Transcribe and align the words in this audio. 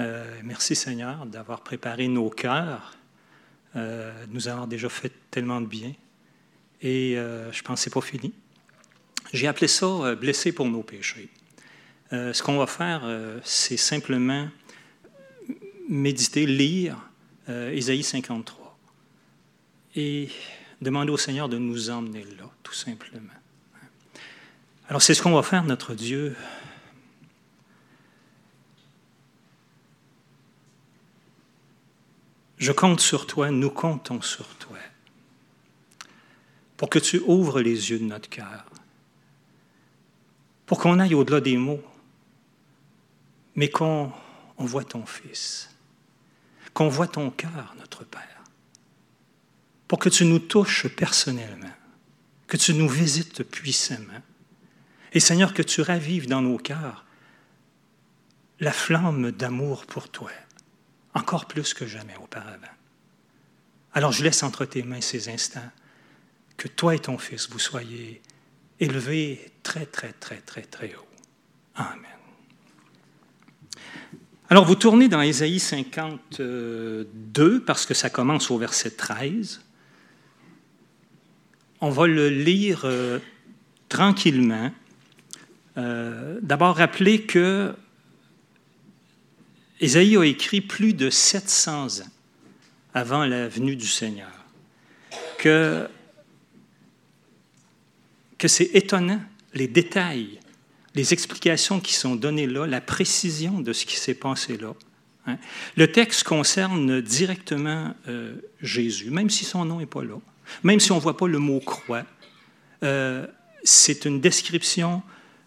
Euh, 0.00 0.24
merci 0.44 0.74
Seigneur 0.74 1.26
d'avoir 1.26 1.60
préparé 1.60 2.08
nos 2.08 2.30
cœurs, 2.30 2.96
euh, 3.76 4.12
nous 4.28 4.48
avoir 4.48 4.66
déjà 4.66 4.88
fait 4.88 5.12
tellement 5.30 5.60
de 5.60 5.66
bien. 5.66 5.92
Et 6.80 7.18
euh, 7.18 7.52
je 7.52 7.62
pense 7.62 7.80
que 7.80 7.84
ce 7.84 7.90
pas 7.90 8.00
fini. 8.00 8.32
J'ai 9.34 9.46
appelé 9.46 9.68
ça 9.68 10.14
blessé 10.14 10.52
pour 10.52 10.66
nos 10.66 10.82
péchés. 10.82 11.28
ce 12.10 12.42
qu'on 12.42 12.58
va 12.58 12.66
faire, 12.66 13.02
c'est 13.44 13.76
simplement 13.76 14.48
méditer, 15.88 16.46
lire 16.46 16.96
Ésaïe 17.46 18.02
53 18.02 18.76
et 19.94 20.30
demander 20.80 21.12
au 21.12 21.16
Seigneur 21.16 21.48
de 21.48 21.58
nous 21.58 21.90
emmener 21.90 22.24
là, 22.24 22.50
tout 22.64 22.72
simplement. 22.72 23.20
Alors 24.88 25.00
c'est 25.00 25.14
ce 25.14 25.22
qu'on 25.22 25.34
va 25.34 25.44
faire, 25.44 25.62
notre 25.62 25.94
Dieu. 25.94 26.34
Je 32.60 32.72
compte 32.72 33.00
sur 33.00 33.26
toi, 33.26 33.50
nous 33.50 33.70
comptons 33.70 34.20
sur 34.20 34.46
toi, 34.56 34.76
pour 36.76 36.90
que 36.90 36.98
tu 36.98 37.18
ouvres 37.20 37.62
les 37.62 37.90
yeux 37.90 37.98
de 37.98 38.04
notre 38.04 38.28
cœur, 38.28 38.66
pour 40.66 40.78
qu'on 40.78 40.98
aille 40.98 41.14
au-delà 41.14 41.40
des 41.40 41.56
mots, 41.56 41.82
mais 43.56 43.70
qu'on 43.70 44.12
voit 44.58 44.84
ton 44.84 45.06
Fils, 45.06 45.74
qu'on 46.74 46.88
voit 46.88 47.08
ton 47.08 47.30
cœur, 47.30 47.74
notre 47.78 48.04
Père, 48.04 48.44
pour 49.88 49.98
que 49.98 50.10
tu 50.10 50.26
nous 50.26 50.38
touches 50.38 50.86
personnellement, 50.88 51.72
que 52.46 52.58
tu 52.58 52.74
nous 52.74 52.90
visites 52.90 53.42
puissamment, 53.42 54.20
et 55.14 55.20
Seigneur, 55.20 55.54
que 55.54 55.62
tu 55.62 55.80
ravives 55.80 56.28
dans 56.28 56.42
nos 56.42 56.58
cœurs 56.58 57.06
la 58.60 58.70
flamme 58.70 59.30
d'amour 59.30 59.86
pour 59.86 60.10
toi 60.10 60.30
encore 61.14 61.46
plus 61.46 61.74
que 61.74 61.86
jamais 61.86 62.14
auparavant. 62.22 62.66
Alors 63.92 64.12
je 64.12 64.22
laisse 64.22 64.42
entre 64.42 64.64
tes 64.64 64.82
mains 64.82 65.00
ces 65.00 65.28
instants, 65.28 65.70
que 66.56 66.68
toi 66.68 66.94
et 66.94 66.98
ton 66.98 67.18
Fils, 67.18 67.48
vous 67.50 67.58
soyez 67.58 68.22
élevés 68.78 69.50
très, 69.62 69.86
très, 69.86 70.12
très, 70.12 70.38
très, 70.38 70.62
très 70.62 70.94
haut. 70.94 71.08
Amen. 71.74 72.04
Alors 74.48 74.64
vous 74.64 74.74
tournez 74.74 75.08
dans 75.08 75.22
Ésaïe 75.22 75.60
52 75.60 77.64
parce 77.64 77.86
que 77.86 77.94
ça 77.94 78.10
commence 78.10 78.50
au 78.50 78.58
verset 78.58 78.90
13. 78.90 79.64
On 81.80 81.90
va 81.90 82.06
le 82.06 82.28
lire 82.28 82.82
euh, 82.84 83.20
tranquillement. 83.88 84.72
Euh, 85.78 86.38
d'abord, 86.42 86.76
rappeler 86.76 87.22
que 87.22 87.74
Ésaïe 89.80 90.16
a 90.16 90.24
écrit 90.24 90.60
plus 90.60 90.92
de 90.92 91.08
700 91.08 92.00
ans 92.00 92.10
avant 92.92 93.24
la 93.24 93.48
venue 93.48 93.76
du 93.76 93.86
Seigneur 93.86 94.30
que, 95.38 95.88
que 98.36 98.46
c'est 98.46 98.70
étonnant 98.74 99.20
les 99.54 99.68
détails, 99.68 100.38
les 100.94 101.12
explications 101.12 101.80
qui 101.80 101.94
sont 101.94 102.14
données 102.14 102.46
là, 102.46 102.66
la 102.66 102.80
précision 102.80 103.60
de 103.60 103.72
ce 103.72 103.86
qui 103.86 103.96
s'est 103.96 104.14
passé 104.14 104.58
là. 104.58 104.74
Hein. 105.26 105.38
Le 105.76 105.90
texte 105.90 106.24
concerne 106.24 107.00
directement 107.00 107.94
euh, 108.08 108.34
Jésus, 108.60 109.10
même 109.10 109.30
si 109.30 109.44
son 109.44 109.64
nom 109.64 109.78
n'est 109.78 109.86
pas 109.86 110.04
là, 110.04 110.18
même 110.62 110.80
si 110.80 110.92
on 110.92 110.96
ne 110.96 111.00
voit 111.00 111.16
pas 111.16 111.28
le 111.28 111.38
mot 111.38 111.60
croix. 111.60 112.04
Euh, 112.82 113.26
c'est 113.62 114.04
une 114.04 114.20
description 114.20 115.02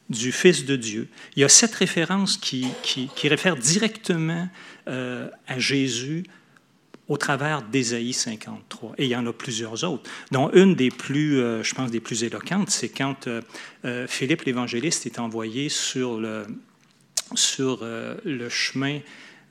du 0.10 0.32
Fils 0.32 0.66
de 0.66 0.76
Dieu. 0.76 1.08
Il 1.36 1.42
y 1.42 1.44
a 1.44 1.50
cette 1.50 1.76
référence 1.76 2.38
qui, 2.38 2.68
qui, 2.84 3.28
réfère 3.28 3.56
directement 3.56 4.50
euh, 4.88 5.30
à 5.48 5.60
Jésus 5.60 6.24
au 7.08 7.18
travers 7.18 7.62
d'Ésaïe 7.62 8.14
53. 8.14 8.94
Et 8.98 9.06
il 9.06 9.10
y 9.10 9.16
en 9.16 9.26
a 9.28 9.34
plusieurs 9.34 9.84
autres, 9.84 10.10
dont 10.32 10.50
une 10.52 10.76
des 10.76 10.90
plus, 10.90 11.40
euh, 11.40 11.64
je 11.64 11.74
pense, 11.74 11.92
des 11.92 12.00
plus 12.00 12.24
éloquentes, 12.24 12.70
c'est 12.70 12.90
quand 12.90 13.28
euh, 13.28 14.08
Philippe 14.08 14.44
l'évangéliste 14.44 15.06
est 15.06 15.20
envoyé 15.20 15.70
sur 15.70 16.18
le, 16.20 16.46
sur, 17.36 17.84
le 17.84 18.50
chemin, 18.50 19.00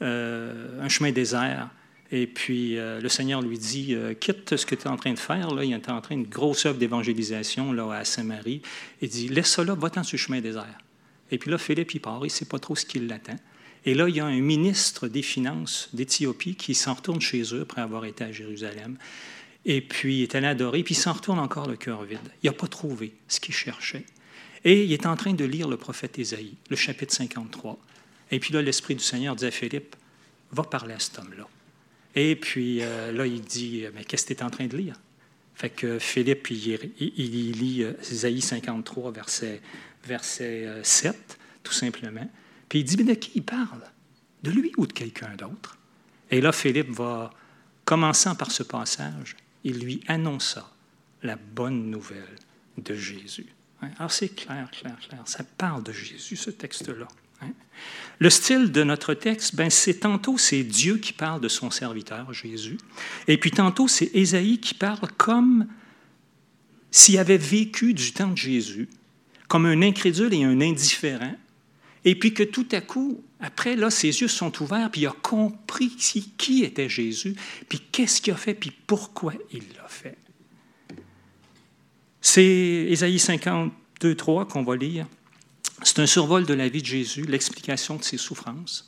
un 0.00 0.88
chemin 0.88 1.12
désert 1.12 1.68
et 2.14 2.26
puis 2.26 2.76
euh, 2.76 3.00
le 3.00 3.08
Seigneur 3.08 3.40
lui 3.40 3.58
dit 3.58 3.94
euh, 3.94 4.12
Quitte 4.12 4.56
ce 4.56 4.66
que 4.66 4.74
tu 4.74 4.82
es 4.82 4.88
en 4.88 4.96
train 4.96 5.14
de 5.14 5.18
faire. 5.18 5.48
Il 5.62 5.72
est 5.72 5.88
en 5.88 6.02
train 6.02 6.18
de 6.18 6.26
grosse 6.26 6.66
œuvre 6.66 6.78
d'évangélisation 6.78 7.72
là, 7.72 7.90
à 7.90 8.04
Saint-Marie. 8.04 8.60
Il 9.00 9.08
dit 9.08 9.28
Laisse 9.28 9.48
ça 9.48 9.64
là, 9.64 9.74
va-t'en 9.74 10.02
sur 10.02 10.16
le 10.16 10.20
chemin 10.20 10.40
désert. 10.42 10.78
Et 11.30 11.38
puis 11.38 11.50
là, 11.50 11.56
Philippe, 11.56 11.94
il 11.94 12.00
part, 12.00 12.20
il 12.20 12.24
ne 12.24 12.28
sait 12.28 12.44
pas 12.44 12.58
trop 12.58 12.76
ce 12.76 12.84
qui 12.84 13.00
l'attend. 13.00 13.36
Et 13.86 13.94
là, 13.94 14.10
il 14.10 14.14
y 14.14 14.20
a 14.20 14.26
un 14.26 14.40
ministre 14.40 15.08
des 15.08 15.22
Finances 15.22 15.88
d'Éthiopie 15.94 16.54
qui 16.54 16.74
s'en 16.74 16.92
retourne 16.92 17.20
chez 17.20 17.42
eux 17.54 17.62
après 17.62 17.80
avoir 17.80 18.04
été 18.04 18.22
à 18.22 18.30
Jérusalem. 18.30 18.98
Et 19.64 19.80
puis, 19.80 20.18
il 20.18 20.22
est 20.24 20.34
allé 20.34 20.46
adorer, 20.46 20.82
puis 20.82 20.94
il 20.94 20.98
s'en 20.98 21.14
retourne 21.14 21.38
encore 21.38 21.66
le 21.66 21.76
cœur 21.76 22.04
vide. 22.04 22.18
Il 22.42 22.46
n'a 22.46 22.52
pas 22.52 22.68
trouvé 22.68 23.14
ce 23.26 23.40
qu'il 23.40 23.54
cherchait. 23.54 24.04
Et 24.64 24.84
il 24.84 24.92
est 24.92 25.06
en 25.06 25.16
train 25.16 25.32
de 25.32 25.44
lire 25.44 25.66
le 25.66 25.78
prophète 25.78 26.18
Ésaïe, 26.18 26.54
le 26.68 26.76
chapitre 26.76 27.14
53. 27.14 27.78
Et 28.30 28.38
puis 28.38 28.52
là, 28.52 28.60
l'Esprit 28.60 28.94
du 28.94 29.02
Seigneur 29.02 29.34
dit 29.34 29.46
à 29.46 29.50
Philippe 29.50 29.96
Va 30.52 30.62
parler 30.62 30.92
à 30.92 30.98
cet 30.98 31.18
homme-là. 31.18 31.48
Et 32.14 32.36
puis 32.36 32.82
euh, 32.82 33.12
là, 33.12 33.26
il 33.26 33.40
dit 33.42 33.84
Mais 33.94 34.04
qu'est-ce 34.04 34.26
que 34.26 34.34
tu 34.34 34.40
es 34.40 34.42
en 34.42 34.50
train 34.50 34.66
de 34.66 34.76
lire? 34.76 34.96
Fait 35.54 35.70
que 35.70 35.98
Philippe, 35.98 36.50
il, 36.50 37.52
lit 37.52 37.84
euh, 37.84 37.92
Isaïe 38.10 38.40
53, 38.40 39.12
verset, 39.12 39.60
verset 40.04 40.68
7, 40.82 41.14
euh, 41.14 41.34
tout 41.62 41.72
simplement. 41.72 42.28
Puis 42.68 42.80
il 42.80 42.84
dit 42.84 42.96
Mais 42.96 43.04
de 43.04 43.14
qui 43.14 43.32
il 43.36 43.42
parle? 43.42 43.82
De 44.42 44.50
lui 44.50 44.72
ou 44.76 44.86
de 44.86 44.92
quelqu'un 44.92 45.34
d'autre? 45.36 45.78
Et 46.30 46.40
là, 46.40 46.52
Philippe 46.52 46.90
va, 46.90 47.32
commençant 47.84 48.34
par 48.34 48.50
ce 48.50 48.62
passage, 48.62 49.36
il 49.64 49.78
lui 49.78 50.02
annonça 50.08 50.72
la 51.22 51.36
bonne 51.36 51.90
nouvelle 51.90 52.36
de 52.78 52.94
Jésus. 52.94 53.46
Alors 53.98 54.12
c'est 54.12 54.28
clair, 54.28 54.70
clair, 54.70 54.96
clair. 54.98 55.22
Ça 55.26 55.44
parle 55.44 55.82
de 55.82 55.92
Jésus, 55.92 56.36
ce 56.36 56.50
texte-là. 56.50 57.08
Hein? 57.42 57.52
Le 58.18 58.30
style 58.30 58.70
de 58.70 58.84
notre 58.84 59.14
texte, 59.14 59.56
ben, 59.56 59.68
c'est 59.68 60.00
tantôt 60.00 60.38
c'est 60.38 60.62
Dieu 60.62 60.98
qui 60.98 61.12
parle 61.12 61.40
de 61.40 61.48
son 61.48 61.70
serviteur, 61.70 62.32
Jésus, 62.32 62.78
et 63.26 63.36
puis 63.36 63.50
tantôt 63.50 63.88
c'est 63.88 64.10
Ésaïe 64.14 64.60
qui 64.60 64.74
parle 64.74 65.08
comme 65.16 65.66
s'il 66.90 67.18
avait 67.18 67.38
vécu 67.38 67.94
du 67.94 68.12
temps 68.12 68.28
de 68.28 68.36
Jésus, 68.36 68.88
comme 69.48 69.66
un 69.66 69.82
incrédule 69.82 70.32
et 70.34 70.44
un 70.44 70.60
indifférent, 70.60 71.34
et 72.04 72.14
puis 72.14 72.32
que 72.34 72.42
tout 72.42 72.68
à 72.72 72.80
coup, 72.80 73.24
après, 73.40 73.74
là, 73.74 73.90
ses 73.90 74.20
yeux 74.20 74.28
sont 74.28 74.62
ouverts, 74.62 74.90
puis 74.90 75.00
il 75.00 75.06
a 75.06 75.14
compris 75.22 75.88
qui 75.88 76.62
était 76.62 76.88
Jésus, 76.88 77.34
puis 77.68 77.80
qu'est-ce 77.90 78.20
qu'il 78.20 78.32
a 78.32 78.36
fait, 78.36 78.54
puis 78.54 78.72
pourquoi 78.86 79.34
il 79.52 79.64
l'a 79.76 79.88
fait. 79.88 80.16
C'est 82.20 82.44
Ésaïe 82.44 83.18
52, 83.18 84.14
3 84.14 84.46
qu'on 84.46 84.62
va 84.62 84.76
lire. 84.76 85.06
C'est 85.84 85.98
un 85.98 86.06
survol 86.06 86.46
de 86.46 86.54
la 86.54 86.68
vie 86.68 86.80
de 86.80 86.86
Jésus, 86.86 87.22
l'explication 87.22 87.96
de 87.96 88.04
ses 88.04 88.18
souffrances, 88.18 88.86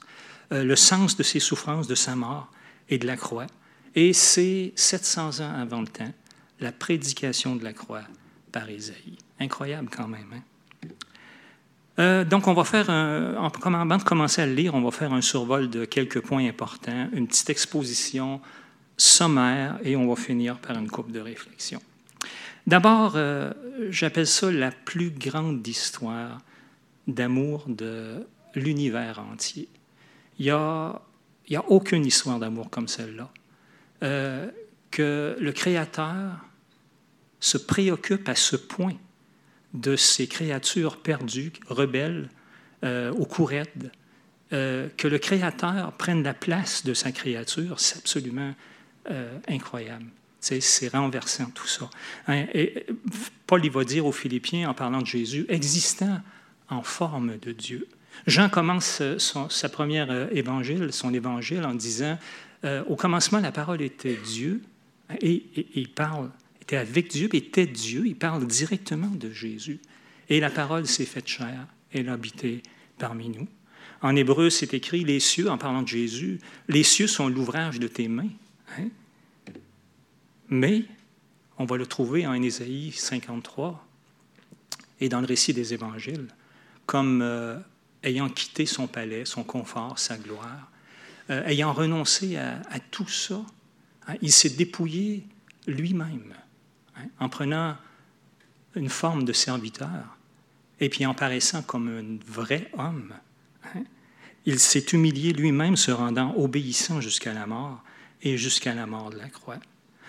euh, 0.53 0.65
le 0.65 0.77
sens 0.77 1.16
de 1.16 1.22
ses 1.22 1.41
souffrances, 1.41 1.88
de 1.88 1.94
sa 1.94 2.15
mort 2.15 2.50
et 2.88 2.99
de 2.99 3.06
la 3.06 3.16
croix. 3.16 3.47
Et 3.94 4.12
c'est 4.12 4.72
700 4.77 5.41
ans 5.41 5.53
avant 5.54 5.81
le 5.81 5.88
temps, 5.88 6.12
la 6.60 6.72
prédication 6.72 7.56
de 7.56 7.65
la 7.65 7.72
croix 7.72 8.03
par 8.53 8.71
Isaïe. 8.71 9.19
Incroyable 9.41 9.88
quand 9.94 10.09
même. 10.09 10.27
Hein? 10.34 10.88
Euh, 11.99 12.25
donc, 12.25 12.49
on 12.49 12.54
va 12.54 12.65
faire, 12.65 12.91
un, 12.91 13.34
avant 13.34 13.97
de 13.97 14.03
commencer 14.03 14.43
à 14.43 14.47
le 14.47 14.54
lire, 14.54 14.75
on 14.75 14.83
va 14.83 14.91
faire 14.91 15.12
un 15.12 15.21
survol 15.21 15.71
de 15.71 15.84
quelques 15.84 16.21
points 16.21 16.47
importants, 16.49 17.09
une 17.12 17.28
petite 17.28 17.50
exposition 17.50 18.41
sommaire, 18.97 19.78
et 19.84 19.97
on 19.97 20.09
va 20.09 20.16
finir 20.16 20.59
par 20.59 20.77
une 20.77 20.91
coupe 20.91 21.12
de 21.12 21.21
réflexion. 21.21 21.81
D'abord, 22.66 23.12
euh, 23.16 23.53
j'appelle 23.91 24.27
ça 24.27 24.50
la 24.50 24.71
plus 24.71 25.10
grande 25.10 25.66
histoire 25.66 26.41
d'amour 27.06 27.65
de 27.69 28.26
l'univers 28.54 29.20
entier. 29.20 29.69
Il 30.38 30.47
n'y 30.47 30.50
a, 30.50 31.00
a, 31.54 31.65
aucune 31.69 32.04
histoire 32.04 32.39
d'amour 32.39 32.71
comme 32.71 32.89
celle-là. 32.89 33.30
Euh, 34.03 34.51
que 34.91 35.36
le 35.41 35.51
Créateur 35.51 36.36
se 37.41 37.59
préoccupe 37.59 38.28
à 38.28 38.36
ce 38.36 38.54
point 38.54 38.95
de 39.72 39.97
ces 39.97 40.28
créatures 40.28 40.98
perdues, 40.98 41.53
rebelles, 41.66 42.28
euh, 42.84 43.12
au 43.12 43.27
euh, 44.53 44.89
que 44.97 45.09
le 45.09 45.18
Créateur 45.18 45.92
prenne 45.95 46.22
la 46.22 46.34
place 46.34 46.84
de 46.84 46.95
sa 46.95 47.10
créature, 47.10 47.80
c'est 47.80 47.98
absolument 47.98 48.54
incroyable. 49.48 50.07
C'est 50.41 50.89
renversant 50.89 51.50
tout 51.50 51.66
ça. 51.66 51.91
Hein, 52.28 52.47
et 52.54 52.86
Paul 53.47 53.65
il 53.65 53.71
va 53.71 53.84
dire 53.84 54.07
aux 54.07 54.12
Philippiens, 54.12 54.71
en 54.71 54.74
parlant 54.74 55.00
de 55.00 55.07
Jésus, 55.07 55.45
existant 55.48 56.21
en 56.69 56.83
forme 56.83 57.39
de 57.39 57.53
Dieu. 57.53 57.89
Jean 58.27 58.49
commence 58.49 59.03
son, 59.19 59.49
sa 59.49 59.69
première 59.69 60.11
euh, 60.11 60.27
évangile, 60.33 60.93
son 60.93 61.13
évangile, 61.13 61.65
en 61.65 61.75
disant 61.75 62.19
euh, 62.65 62.83
Au 62.84 62.97
commencement, 62.97 63.41
la 63.41 63.53
parole 63.53 63.83
était 63.83 64.16
Dieu, 64.25 64.63
et, 65.21 65.45
il 65.75 65.91
parle, 65.91 66.31
était 66.63 66.77
avec 66.77 67.09
Dieu, 67.09 67.28
était 67.34 67.66
Dieu, 67.66 68.07
il 68.07 68.16
parle 68.16 68.47
directement 68.47 69.11
de 69.11 69.31
Jésus. 69.31 69.81
Et 70.28 70.41
la 70.41 70.51
parole 70.51 70.87
s'est 70.87 71.05
faite 71.05 71.27
chair, 71.27 71.66
elle 71.93 72.09
a 72.09 72.15
habité 72.15 72.63
parmi 72.99 73.28
nous. 73.28 73.49
En 74.01 74.17
hébreu, 74.17 74.51
c'est 74.51 74.75
écrit 74.75 75.05
les 75.05 75.21
cieux, 75.21 75.51
en 75.51 75.59
parlant 75.59 75.83
de 75.83 75.89
Jésus, 75.89 76.41
les 76.69 76.83
cieux 76.83 77.07
sont 77.07 77.28
l'ouvrage 77.28 77.78
de 77.78 77.89
tes 77.89 78.09
mains. 78.09 78.31
Hein? 78.78 78.89
Mais 80.49 80.84
on 81.59 81.65
va 81.65 81.77
le 81.77 81.87
trouver 81.87 82.27
en 82.27 82.34
Ésaïe 82.34 82.93
53 82.93 83.87
et 85.01 85.09
dans 85.09 85.21
le 85.21 85.27
récit 85.27 85.53
des 85.53 85.75
évangiles 85.75 86.28
comme 86.86 87.22
euh, 87.22 87.59
ayant 88.03 88.28
quitté 88.28 88.66
son 88.66 88.86
palais, 88.86 89.25
son 89.25 89.45
confort, 89.45 89.98
sa 89.98 90.16
gloire, 90.16 90.71
euh, 91.31 91.45
ayant 91.47 91.72
renoncé 91.72 92.36
à, 92.36 92.81
tout 92.91 93.09
ça. 93.09 93.42
Hein, 94.07 94.15
il 94.21 94.33
s'est 94.33 94.51
dépouillé 94.51 95.27
lui-même 95.66 96.34
hein, 96.97 97.07
en 97.19 97.28
prenant 97.28 97.77
une 98.75 98.91
forme 98.91 99.25
de 99.25 99.33
serviteur 99.33 100.16
et 100.81 100.89
puis 100.89 101.07
en 101.07 101.15
paraissant 101.15 101.63
comme 101.63 101.89
un 101.89 102.31
vrai 102.31 102.71
homme. 102.77 103.15
Hein. 103.65 103.84
il 104.45 104.59
s'est 104.59 104.84
humilié 104.92 105.33
lui-même, 105.33 105.77
se 105.77 105.91
rendant 105.91 106.34
obéissant 106.36 107.01
jusqu'à 107.01 107.33
la 107.33 107.47
mort 107.47 107.83
et 108.22 108.36
jusqu'à 108.36 108.75
la 108.75 108.86
mort 108.86 109.10
de 109.10 109.19
la 109.19 109.28
croix. 109.28 109.59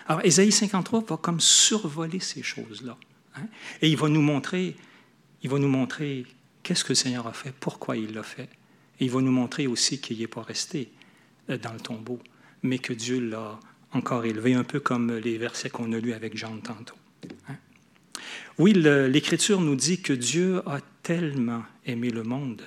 Alors, 0.07 0.23
Ésaïe 0.23 0.51
53 0.51 1.03
va 1.07 1.17
comme 1.17 1.39
survoler 1.39 2.19
ces 2.19 2.43
choses-là. 2.43 2.97
et 3.81 3.89
il 3.89 3.97
va 3.97 4.09
nous 4.09 4.21
montrer, 4.21 4.75
il 5.41 5.49
va 5.49 5.57
nous 5.57 5.69
montrer 5.69 6.25
qu'est-ce 6.65 6.83
que 6.83 6.89
le 6.89 6.95
Seigneur 6.95 7.27
a 7.27 7.33
fait, 7.33 7.53
pourquoi 7.57 7.95
il 7.95 8.13
l'a 8.13 8.23
fait? 8.23 8.49
Et 8.99 9.05
il 9.05 9.11
va 9.11 9.21
nous 9.21 9.31
montrer 9.31 9.67
aussi 9.67 10.01
qu'il 10.01 10.17
n'est 10.19 10.27
pas 10.27 10.41
resté 10.41 10.89
euh, 11.49 11.57
dans 11.57 11.71
le 11.71 11.79
tombeau, 11.79 12.19
mais 12.63 12.79
que 12.79 12.91
Dieu 12.91 13.19
l'a 13.19 13.59
encore 13.93 14.25
élevé, 14.25 14.55
un 14.55 14.63
peu 14.63 14.79
comme 14.79 15.15
les 15.15 15.37
versets 15.37 15.69
qu'on 15.69 15.93
a 15.93 15.99
lus 15.99 16.13
avec 16.13 16.35
Jean 16.35 16.57
tantôt. 16.57 16.95
Hein? 17.47 17.55
Oui, 18.57 18.73
l'Écriture 18.73 19.61
nous 19.61 19.75
dit 19.75 20.01
que 20.01 20.11
Dieu 20.11 20.61
a 20.67 20.79
tellement 21.03 21.63
aimé 21.85 22.09
le 22.09 22.23
monde 22.23 22.63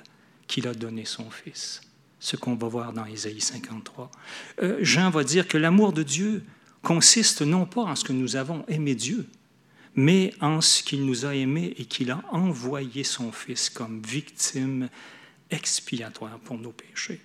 qu'il 0.47 0.67
a 0.67 0.73
donné 0.73 1.03
son 1.03 1.29
Fils, 1.29 1.81
ce 2.19 2.37
qu'on 2.37 2.55
va 2.55 2.67
voir 2.67 2.93
dans 2.93 3.05
Ésaïe 3.05 3.41
53. 3.41 4.09
Euh, 4.61 4.77
Jean 4.81 5.09
va 5.09 5.23
dire 5.23 5.47
que 5.47 5.57
l'amour 5.57 5.91
de 5.91 6.03
Dieu 6.03 6.43
consiste 6.83 7.41
non 7.41 7.65
pas 7.65 7.81
en 7.81 7.95
ce 7.95 8.05
que 8.05 8.13
nous 8.13 8.37
avons 8.37 8.65
aimé 8.67 8.95
Dieu, 8.95 9.27
mais 9.99 10.33
en 10.39 10.61
ce 10.61 10.81
qu'il 10.81 11.05
nous 11.05 11.25
a 11.25 11.35
aimés 11.35 11.75
et 11.77 11.83
qu'il 11.83 12.09
a 12.09 12.21
envoyé 12.31 13.03
son 13.03 13.33
Fils 13.33 13.69
comme 13.69 14.01
victime 14.01 14.87
expiatoire 15.51 16.39
pour 16.39 16.57
nos 16.57 16.71
péchés. 16.71 17.19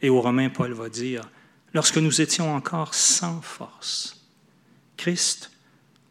Et 0.00 0.08
aux 0.08 0.20
Romains, 0.20 0.48
Paul 0.48 0.72
va 0.74 0.88
dire, 0.88 1.28
lorsque 1.74 1.98
nous 1.98 2.20
étions 2.20 2.54
encore 2.54 2.94
sans 2.94 3.40
force, 3.40 4.24
Christ, 4.96 5.50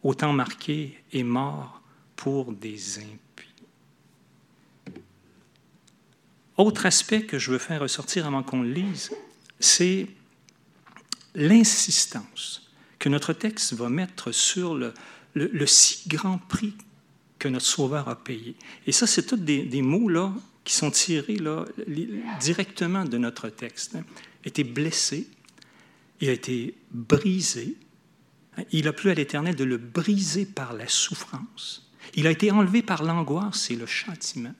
au 0.02 0.12
temps 0.12 0.34
marqué, 0.34 1.02
est 1.10 1.22
mort 1.22 1.80
pour 2.16 2.52
des 2.52 2.98
impies. 2.98 3.46
Autre 6.58 6.84
aspect 6.84 7.22
que 7.22 7.38
je 7.38 7.50
veux 7.50 7.58
faire 7.58 7.80
ressortir 7.80 8.26
avant 8.26 8.42
qu'on 8.42 8.60
le 8.60 8.72
lise, 8.72 9.10
c'est 9.58 10.06
l'insistance 11.34 12.70
que 12.98 13.08
notre 13.08 13.32
texte 13.32 13.72
va 13.72 13.88
mettre 13.88 14.32
sur 14.32 14.74
le, 14.74 14.92
le, 15.38 15.66
si 15.66 16.08
grand 16.08 16.38
prix 16.38 16.74
que 17.38 17.48
notre 17.48 17.66
Sauveur 17.66 18.08
a 18.08 18.16
payé. 18.16 18.56
Et 18.86 18.92
ça, 18.92 19.06
c'est 19.06 19.26
tous 19.26 19.36
des, 19.36 19.82
mots 19.82 20.08
là, 20.08 20.32
qui 20.64 20.74
sont 20.74 20.90
tirés 20.90 21.36
là, 21.36 21.64
directement 22.40 23.04
de 23.04 23.18
notre 23.18 23.48
texte. 23.48 23.94
Il 23.94 24.46
a 24.46 24.48
été 24.48 24.64
blessé, 24.64 25.28
il 26.20 26.28
a 26.28 26.32
été 26.32 26.74
brisé. 26.90 27.76
Il 28.72 28.88
a 28.88 28.92
plu 28.92 29.10
à 29.10 29.14
l'Éternel 29.14 29.54
de 29.54 29.64
le 29.64 29.76
briser 29.76 30.44
par 30.44 30.72
la 30.72 30.88
souffrance. 30.88 31.88
Il 32.14 32.26
a 32.26 32.30
été 32.30 32.50
enlevé 32.50 32.82
par 32.82 33.04
l'angoisse 33.04 33.70
et 33.70 33.76
le 33.76 33.86
châtiment. 33.86 34.54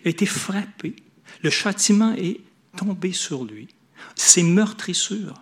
Il 0.00 0.08
a 0.08 0.10
été 0.10 0.24
frappé. 0.24 0.96
Le 1.42 1.50
châtiment 1.50 2.14
est 2.14 2.40
tombé 2.76 3.12
sur 3.12 3.44
lui. 3.44 3.68
Ses 4.14 4.42
meurtrissures 4.42 5.34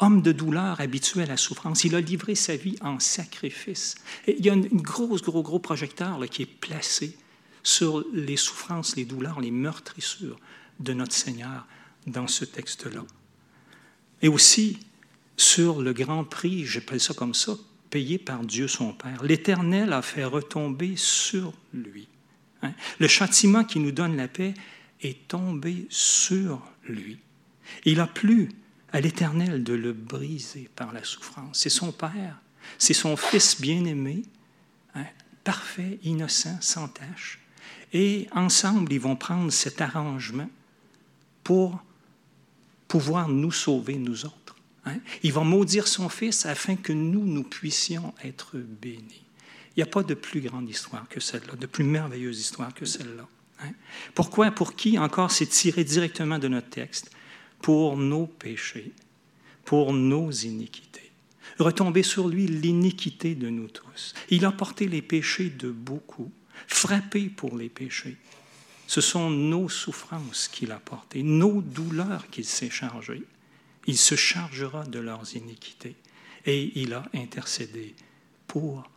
homme 0.00 0.22
de 0.22 0.32
douleur, 0.32 0.80
habitué 0.80 1.22
à 1.22 1.26
la 1.26 1.36
souffrance. 1.36 1.84
Il 1.84 1.94
a 1.94 2.00
livré 2.00 2.34
sa 2.34 2.56
vie 2.56 2.76
en 2.80 3.00
sacrifice. 3.00 3.96
Il 4.26 4.44
y 4.44 4.50
a 4.50 4.54
un 4.54 4.60
gros, 4.60 5.16
gros, 5.16 5.42
gros 5.42 5.58
projecteur 5.58 6.20
qui 6.28 6.42
est 6.42 6.46
placé 6.46 7.16
sur 7.62 8.04
les 8.12 8.36
souffrances, 8.36 8.96
les 8.96 9.04
douleurs, 9.04 9.40
les 9.40 9.50
meurtrissures 9.50 10.38
de 10.80 10.92
notre 10.92 11.14
Seigneur 11.14 11.66
dans 12.06 12.26
ce 12.26 12.44
texte-là. 12.44 13.04
Et 14.22 14.28
aussi 14.28 14.78
sur 15.36 15.80
le 15.80 15.92
grand 15.92 16.24
prix, 16.24 16.64
j'appelle 16.64 17.00
ça 17.00 17.14
comme 17.14 17.34
ça, 17.34 17.56
payé 17.90 18.18
par 18.18 18.44
Dieu 18.44 18.68
son 18.68 18.92
Père. 18.92 19.22
L'Éternel 19.22 19.92
a 19.92 20.02
fait 20.02 20.24
retomber 20.24 20.94
sur 20.96 21.52
lui. 21.72 22.08
Hein. 22.62 22.72
Le 22.98 23.08
châtiment 23.08 23.64
qui 23.64 23.78
nous 23.78 23.92
donne 23.92 24.16
la 24.16 24.28
paix 24.28 24.54
est 25.00 25.28
tombé 25.28 25.86
sur 25.90 26.60
lui. 26.84 27.18
Il 27.84 28.00
a 28.00 28.06
plu 28.06 28.50
à 28.92 29.00
l'Éternel 29.00 29.62
de 29.62 29.74
le 29.74 29.92
briser 29.92 30.68
par 30.74 30.92
la 30.92 31.04
souffrance. 31.04 31.58
C'est 31.58 31.70
son 31.70 31.92
Père, 31.92 32.40
c'est 32.78 32.94
son 32.94 33.16
Fils 33.16 33.60
bien-aimé, 33.60 34.22
hein, 34.94 35.04
parfait, 35.44 35.98
innocent, 36.02 36.58
sans 36.60 36.88
tache. 36.88 37.40
Et 37.92 38.26
ensemble, 38.32 38.92
ils 38.92 39.00
vont 39.00 39.16
prendre 39.16 39.50
cet 39.50 39.80
arrangement 39.80 40.48
pour 41.42 41.82
pouvoir 42.86 43.28
nous 43.28 43.52
sauver, 43.52 43.96
nous 43.96 44.24
autres. 44.24 44.56
Hein. 44.84 44.98
Ils 45.22 45.32
vont 45.32 45.44
maudire 45.44 45.86
son 45.86 46.08
Fils 46.08 46.46
afin 46.46 46.76
que 46.76 46.92
nous, 46.92 47.24
nous 47.24 47.44
puissions 47.44 48.14
être 48.22 48.56
bénis. 48.58 49.24
Il 49.76 49.80
n'y 49.80 49.82
a 49.82 49.86
pas 49.86 50.02
de 50.02 50.14
plus 50.14 50.40
grande 50.40 50.68
histoire 50.68 51.08
que 51.08 51.20
celle-là, 51.20 51.54
de 51.54 51.66
plus 51.66 51.84
merveilleuse 51.84 52.40
histoire 52.40 52.74
que 52.74 52.84
celle-là. 52.84 53.26
Hein. 53.60 53.70
Pourquoi, 54.14 54.50
pour 54.50 54.74
qui 54.74 54.98
encore, 54.98 55.30
c'est 55.30 55.46
tiré 55.46 55.84
directement 55.84 56.38
de 56.38 56.48
notre 56.48 56.68
texte? 56.68 57.10
Pour 57.60 57.96
nos 57.96 58.26
péchés, 58.26 58.92
pour 59.64 59.92
nos 59.92 60.30
iniquités. 60.30 61.10
Retomber 61.58 62.02
sur 62.02 62.28
lui 62.28 62.46
l'iniquité 62.46 63.34
de 63.34 63.48
nous 63.48 63.68
tous. 63.68 64.14
Il 64.30 64.44
a 64.44 64.52
porté 64.52 64.86
les 64.86 65.02
péchés 65.02 65.50
de 65.50 65.70
beaucoup, 65.70 66.30
frappé 66.66 67.28
pour 67.28 67.56
les 67.56 67.68
péchés. 67.68 68.16
Ce 68.86 69.00
sont 69.00 69.28
nos 69.30 69.68
souffrances 69.68 70.48
qu'il 70.48 70.72
a 70.72 70.78
portées, 70.78 71.22
nos 71.22 71.60
douleurs 71.60 72.28
qu'il 72.30 72.44
s'est 72.44 72.70
chargé. 72.70 73.22
Il 73.86 73.98
se 73.98 74.14
chargera 74.14 74.84
de 74.84 74.98
leurs 74.98 75.34
iniquités 75.34 75.96
et 76.46 76.72
il 76.80 76.94
a 76.94 77.04
intercédé 77.14 77.94
pour 78.46 78.88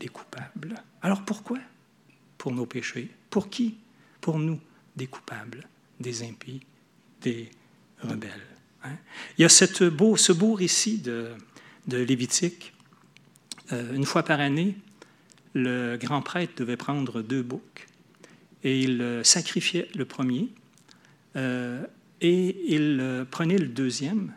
les 0.00 0.08
coupables. 0.08 0.74
Alors 1.02 1.24
pourquoi 1.24 1.58
Pour 2.38 2.52
nos 2.52 2.66
péchés? 2.66 3.10
Pour 3.30 3.48
qui? 3.48 3.76
Pour 4.20 4.38
nous, 4.38 4.60
des 4.96 5.06
coupables, 5.06 5.66
des 6.00 6.22
impies, 6.22 6.60
des 7.22 7.50
rebelle. 8.02 8.30
Hein. 8.84 8.96
Il 9.38 9.42
y 9.42 9.44
a 9.44 9.48
cette 9.48 9.82
beau, 9.82 10.16
ce 10.16 10.32
beau 10.32 10.54
récit 10.54 10.98
de, 10.98 11.30
de 11.86 11.98
Lévitique. 11.98 12.72
Euh, 13.72 13.94
une 13.94 14.04
fois 14.04 14.22
par 14.22 14.40
année, 14.40 14.76
le 15.54 15.96
grand 15.96 16.22
prêtre 16.22 16.54
devait 16.56 16.76
prendre 16.76 17.22
deux 17.22 17.42
boucs 17.42 17.86
et 18.62 18.82
il 18.82 19.20
sacrifiait 19.24 19.88
le 19.94 20.04
premier 20.04 20.48
euh, 21.36 21.84
et 22.20 22.74
il 22.74 23.26
prenait 23.30 23.58
le 23.58 23.68
deuxième, 23.68 24.32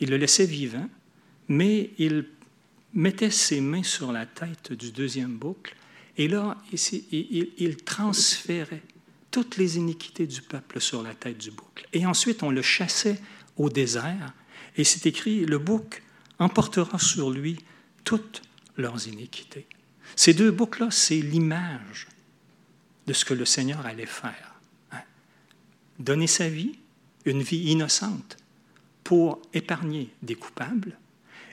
il 0.00 0.10
le 0.10 0.16
laissait 0.16 0.46
vivant, 0.46 0.88
mais 1.48 1.90
il 1.98 2.24
mettait 2.94 3.30
ses 3.30 3.60
mains 3.60 3.82
sur 3.82 4.12
la 4.12 4.26
tête 4.26 4.72
du 4.72 4.90
deuxième 4.90 5.36
bouc 5.36 5.76
et 6.16 6.26
là, 6.26 6.56
il 6.72 7.76
transférait 7.84 8.82
toutes 9.30 9.56
les 9.56 9.76
iniquités 9.76 10.26
du 10.26 10.42
peuple 10.42 10.80
sur 10.80 11.02
la 11.02 11.14
tête 11.14 11.38
du 11.38 11.50
bouc. 11.50 11.86
Et 11.92 12.06
ensuite, 12.06 12.42
on 12.42 12.50
le 12.50 12.62
chassait 12.62 13.20
au 13.56 13.68
désert. 13.68 14.32
Et 14.76 14.84
c'est 14.84 15.06
écrit, 15.06 15.44
le 15.44 15.58
bouc 15.58 16.02
emportera 16.38 16.98
sur 16.98 17.30
lui 17.30 17.58
toutes 18.04 18.42
leurs 18.76 19.08
iniquités. 19.08 19.66
Ces 20.16 20.34
deux 20.34 20.50
boucs-là, 20.50 20.90
c'est 20.90 21.20
l'image 21.20 22.06
de 23.06 23.12
ce 23.12 23.24
que 23.24 23.34
le 23.34 23.44
Seigneur 23.44 23.84
allait 23.86 24.06
faire. 24.06 24.60
Hein. 24.92 25.02
Donner 25.98 26.26
sa 26.26 26.48
vie, 26.48 26.78
une 27.24 27.42
vie 27.42 27.70
innocente, 27.70 28.36
pour 29.04 29.40
épargner 29.54 30.10
des 30.22 30.34
coupables 30.34 30.98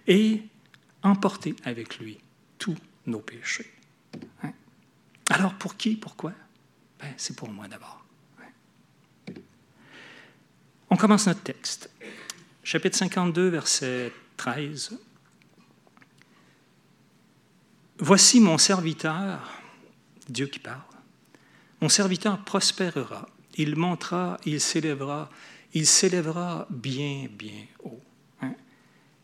et 0.08 0.42
emporter 1.04 1.56
avec 1.64 2.00
lui 2.00 2.18
tous 2.58 2.78
nos 3.06 3.20
péchés. 3.20 3.72
Hein. 4.44 4.52
Alors 5.30 5.54
pour 5.56 5.78
qui, 5.78 5.96
pourquoi? 5.96 6.34
C'est 7.18 7.36
pour 7.36 7.50
moi 7.50 7.68
d'abord. 7.68 8.06
On 10.90 10.98
commence 10.98 11.28
notre 11.28 11.42
texte. 11.42 11.90
Chapitre 12.64 12.98
52, 12.98 13.50
verset 13.50 14.12
13. 14.38 14.98
Voici 18.00 18.40
mon 18.40 18.58
serviteur, 18.58 19.62
Dieu 20.28 20.48
qui 20.48 20.60
parle. 20.60 20.82
Mon 21.82 21.90
serviteur 21.90 22.44
prospérera, 22.44 23.28
il 23.56 23.76
montera, 23.76 24.38
il 24.46 24.62
s'élèvera, 24.62 25.30
il 25.74 25.86
s'élèvera 25.86 26.68
bien, 26.70 27.28
bien 27.32 27.66
haut. 27.84 28.02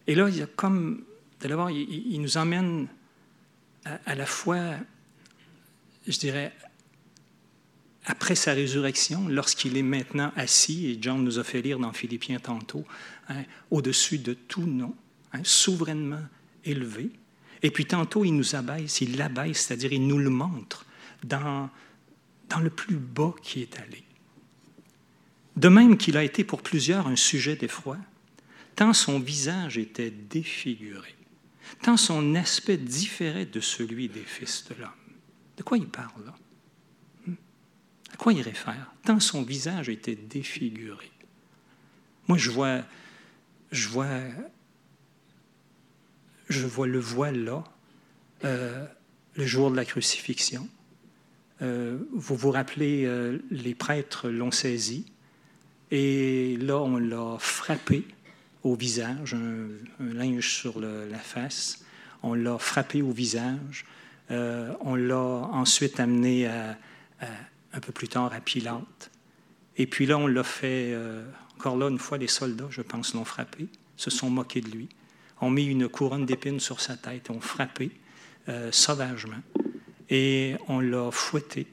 Et 0.07 0.15
là, 0.15 0.27
il 0.29 0.38
y 0.38 0.41
a 0.41 0.47
comme, 0.47 1.03
d'abord, 1.39 1.69
il, 1.69 2.13
il, 2.13 2.21
nous 2.21 2.38
emmène 2.38 2.88
à, 3.85 4.00
à 4.05 4.15
la 4.15 4.25
fois, 4.25 4.75
je 6.07 6.17
dirais, 6.17 6.53
après 8.05 8.36
sa 8.36 8.53
résurrection, 8.53 9.27
lorsqu'il 9.27 9.77
est 9.77 9.84
maintenant 9.84 10.31
assis, 10.36 10.88
et 10.88 10.98
John 11.00 11.24
nous 11.24 11.38
a 11.38 11.43
fait 11.43 11.62
lire 11.62 11.77
dans 11.77 11.93
Philippiens 11.93 12.39
tantôt, 12.39 12.86
hein, 13.29 13.43
au-dessus 13.70 14.17
de 14.17 14.34
tout 14.34 14.65
nom, 14.65 14.96
hein, 15.34 15.41
souverainement 15.43 16.24
élevé. 16.65 17.12
Et 17.62 17.70
puis 17.70 17.86
tantôt, 17.86 18.25
il 18.25 18.36
nous 18.36 18.55
abaisse, 18.55 19.01
il 19.01 19.17
l'abaisse, 19.17 19.65
c'est-à-dire 19.65 19.93
il 19.93 20.08
nous 20.08 20.17
le 20.17 20.31
montre 20.31 20.86
dans, 21.24 21.70
dans 22.50 22.60
le 22.60 22.72
plus 22.72 22.96
bas 22.96 23.36
qui 23.43 23.62
est 23.62 23.79
allé. 23.79 24.03
De 25.55 25.70
même 25.70 25.98
qu'il 25.98 26.17
a 26.17 26.24
été 26.24 26.43
pour 26.43 26.63
plusieurs 26.63 27.08
un 27.08 27.15
sujet 27.15 27.55
d'effroi, 27.55 27.98
tant 28.75 28.93
son 28.93 29.20
visage 29.20 29.77
était 29.77 30.10
défiguré, 30.10 31.15
tant 31.84 31.98
son 31.98 32.34
aspect 32.34 32.77
différait 32.77 33.46
de 33.46 33.60
celui 33.60 34.10
des 34.10 34.24
fils 34.24 34.65
de 34.70 34.81
l'homme. 34.81 34.89
De 35.58 35.62
quoi 35.62 35.77
il 35.77 35.88
parle 35.88 36.25
là? 36.25 36.34
À 38.21 38.23
quoi 38.23 38.33
il 38.33 38.41
réfère? 38.43 38.93
Tant 39.03 39.19
son 39.19 39.41
visage 39.41 39.89
était 39.89 40.13
défiguré. 40.13 41.09
Moi, 42.27 42.37
je 42.37 42.51
vois, 42.51 42.81
je 43.71 43.89
vois, 43.89 44.19
je 46.47 46.67
vois 46.67 46.85
le 46.85 46.99
voile 46.99 47.43
là, 47.43 47.63
euh, 48.45 48.85
le 49.33 49.45
jour 49.47 49.71
de 49.71 49.75
la 49.75 49.85
crucifixion. 49.85 50.69
Euh, 51.63 51.97
vous 52.13 52.35
vous 52.35 52.51
rappelez, 52.51 53.05
euh, 53.05 53.39
les 53.49 53.73
prêtres 53.73 54.29
l'ont 54.29 54.51
saisi, 54.51 55.11
et 55.89 56.57
là, 56.57 56.77
on 56.77 56.97
l'a 56.97 57.37
frappé 57.39 58.05
au 58.61 58.75
visage, 58.75 59.33
un, 59.33 59.67
linge 59.99 60.47
sur 60.47 60.79
la 60.79 61.17
face. 61.17 61.83
On 62.21 62.35
l'a 62.35 62.59
frappé 62.59 63.01
au 63.01 63.09
visage. 63.09 63.83
On 64.29 64.93
l'a 64.93 65.17
ensuite 65.17 65.99
amené 65.99 66.47
un 67.73 67.79
peu 67.79 67.91
plus 67.91 68.07
tard 68.07 68.31
à 68.33 68.39
Pilate. 68.39 69.11
Et 69.77 69.87
puis 69.87 70.05
là, 70.05 70.17
on 70.17 70.27
l'a 70.27 70.43
fait, 70.43 70.91
euh, 70.93 71.25
encore 71.57 71.77
là, 71.77 71.89
une 71.89 71.99
fois, 71.99 72.17
les 72.17 72.27
soldats, 72.27 72.67
je 72.69 72.81
pense, 72.81 73.13
l'ont 73.13 73.25
frappé, 73.25 73.67
se 73.97 74.09
sont 74.09 74.29
moqués 74.29 74.61
de 74.61 74.69
lui. 74.69 74.89
On 75.39 75.49
mis 75.49 75.65
une 75.65 75.87
couronne 75.89 76.25
d'épines 76.25 76.59
sur 76.59 76.81
sa 76.81 76.97
tête, 76.97 77.29
on 77.29 77.39
frappé 77.39 77.91
euh, 78.49 78.71
sauvagement. 78.71 79.41
Et 80.09 80.55
on 80.67 80.79
l'a 80.79 81.09
fouetté 81.11 81.67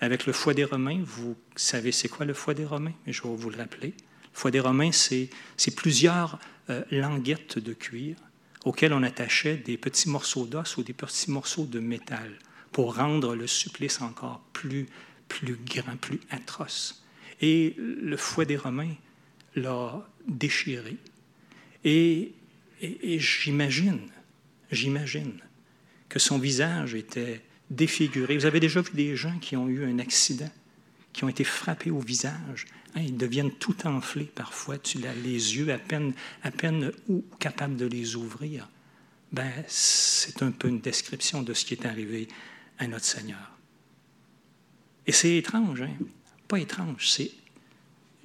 avec 0.00 0.26
le 0.26 0.32
foie 0.32 0.54
des 0.54 0.64
Romains. 0.64 1.00
Vous 1.04 1.36
savez 1.56 1.92
c'est 1.92 2.08
quoi 2.08 2.24
le 2.24 2.34
foie 2.34 2.54
des 2.54 2.64
Romains, 2.64 2.94
je 3.06 3.22
vais 3.22 3.34
vous 3.34 3.50
le 3.50 3.56
rappeler. 3.56 3.88
Le 3.88 4.38
foie 4.38 4.50
des 4.50 4.60
Romains, 4.60 4.92
c'est 4.92 5.28
plusieurs 5.76 6.38
euh, 6.70 6.82
languettes 6.90 7.58
de 7.58 7.72
cuir 7.72 8.16
auxquelles 8.64 8.92
on 8.92 9.02
attachait 9.02 9.56
des 9.56 9.76
petits 9.76 10.08
morceaux 10.08 10.46
d'os 10.46 10.76
ou 10.76 10.82
des 10.82 10.92
petits 10.92 11.30
morceaux 11.30 11.64
de 11.64 11.80
métal 11.80 12.38
pour 12.72 12.96
rendre 12.96 13.34
le 13.34 13.46
supplice 13.46 14.00
encore 14.00 14.40
plus, 14.52 14.86
plus 15.30 15.56
grand, 15.64 15.96
plus 15.96 16.20
atroce. 16.28 17.02
Et 17.40 17.74
le 17.78 18.16
fouet 18.18 18.44
des 18.44 18.58
Romains 18.58 18.94
l'a 19.54 20.06
déchiré. 20.28 20.96
Et, 21.84 22.34
j'imagine, 22.82 24.00
j'imagine 24.70 25.38
que 26.10 26.18
son 26.18 26.38
visage 26.38 26.94
était 26.94 27.40
défiguré. 27.70 28.36
Vous 28.36 28.44
avez 28.44 28.60
déjà 28.60 28.82
vu 28.82 28.90
des 28.92 29.16
gens 29.16 29.38
qui 29.38 29.56
ont 29.56 29.68
eu 29.68 29.84
un 29.84 29.98
accident, 29.98 30.50
qui 31.12 31.24
ont 31.24 31.28
été 31.28 31.44
frappés 31.44 31.90
au 31.90 32.00
visage. 32.00 32.66
Hein, 32.94 33.02
ils 33.02 33.16
deviennent 33.16 33.52
tout 33.52 33.86
enflés 33.86 34.30
parfois. 34.34 34.76
Tu 34.78 34.98
as 35.06 35.14
les 35.14 35.56
yeux 35.56 35.72
à 35.72 35.78
peine, 35.78 36.12
à 36.42 36.50
peine 36.50 36.92
ou 37.08 37.24
capables 37.38 37.76
de 37.76 37.86
les 37.86 38.16
ouvrir. 38.16 38.68
Ben, 39.32 39.52
c'est 39.68 40.42
un 40.42 40.50
peu 40.50 40.68
une 40.68 40.80
description 40.80 41.42
de 41.42 41.54
ce 41.54 41.64
qui 41.64 41.74
est 41.74 41.86
arrivé 41.86 42.26
à 42.78 42.88
notre 42.88 43.04
Seigneur. 43.04 43.59
Et 45.06 45.12
c'est 45.12 45.36
étrange, 45.36 45.82
hein? 45.82 45.90
pas 46.48 46.58
étrange, 46.58 47.08
c'est, 47.08 47.30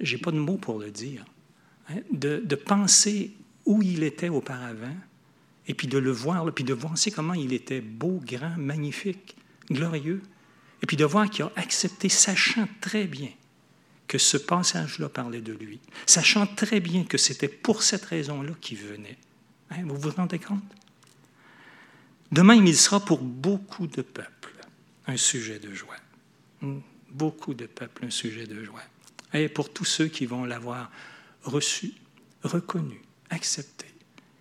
j'ai 0.00 0.18
pas 0.18 0.30
de 0.30 0.38
mots 0.38 0.56
pour 0.56 0.78
le 0.78 0.90
dire, 0.90 1.24
hein? 1.88 2.00
de, 2.10 2.54
penser 2.54 3.32
où 3.64 3.82
il 3.82 4.02
était 4.02 4.28
auparavant 4.28 4.96
et 5.66 5.74
puis 5.74 5.88
de 5.88 5.98
le 5.98 6.10
voir, 6.10 6.52
puis 6.52 6.64
de 6.64 6.74
voir 6.74 6.94
comment 7.14 7.34
il 7.34 7.52
était 7.52 7.80
beau, 7.80 8.20
grand, 8.24 8.56
magnifique, 8.56 9.36
glorieux, 9.70 10.22
et 10.82 10.86
puis 10.86 10.96
de 10.96 11.04
voir 11.04 11.28
qu'il 11.28 11.44
a 11.44 11.52
accepté, 11.56 12.08
sachant 12.08 12.68
très 12.80 13.06
bien 13.06 13.30
que 14.06 14.18
ce 14.18 14.36
passage-là 14.36 15.08
parlait 15.08 15.40
de 15.40 15.52
lui, 15.52 15.80
sachant 16.04 16.46
très 16.46 16.80
bien 16.80 17.04
que 17.04 17.18
c'était 17.18 17.48
pour 17.48 17.82
cette 17.82 18.04
raison-là 18.04 18.52
qu'il 18.60 18.78
venait. 18.78 19.18
Hein, 19.70 19.82
vous 19.84 19.96
vous 19.96 20.10
rendez 20.10 20.38
compte? 20.38 20.62
De 22.30 22.42
même, 22.42 22.66
il 22.66 22.76
sera 22.76 23.04
pour 23.04 23.18
beaucoup 23.18 23.86
de 23.86 24.02
peuples 24.02 24.54
un 25.06 25.16
sujet 25.16 25.58
de 25.58 25.72
joie. 25.74 25.96
Beaucoup 27.10 27.54
de 27.54 27.66
peuples 27.66 28.06
un 28.06 28.10
sujet 28.10 28.46
de 28.46 28.62
joie. 28.64 28.82
Et 29.32 29.48
pour 29.48 29.72
tous 29.72 29.84
ceux 29.84 30.08
qui 30.08 30.26
vont 30.26 30.44
l'avoir 30.44 30.90
reçu, 31.42 31.92
reconnu, 32.42 33.00
accepté, 33.30 33.86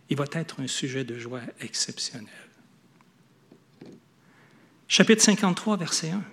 il 0.09 0.17
va 0.17 0.25
être 0.31 0.59
un 0.59 0.67
sujet 0.67 1.03
de 1.03 1.17
joie 1.17 1.41
exceptionnel. 1.59 2.29
Chapitre 4.87 5.23
53, 5.23 5.77
verset 5.77 6.11
1. 6.11 6.23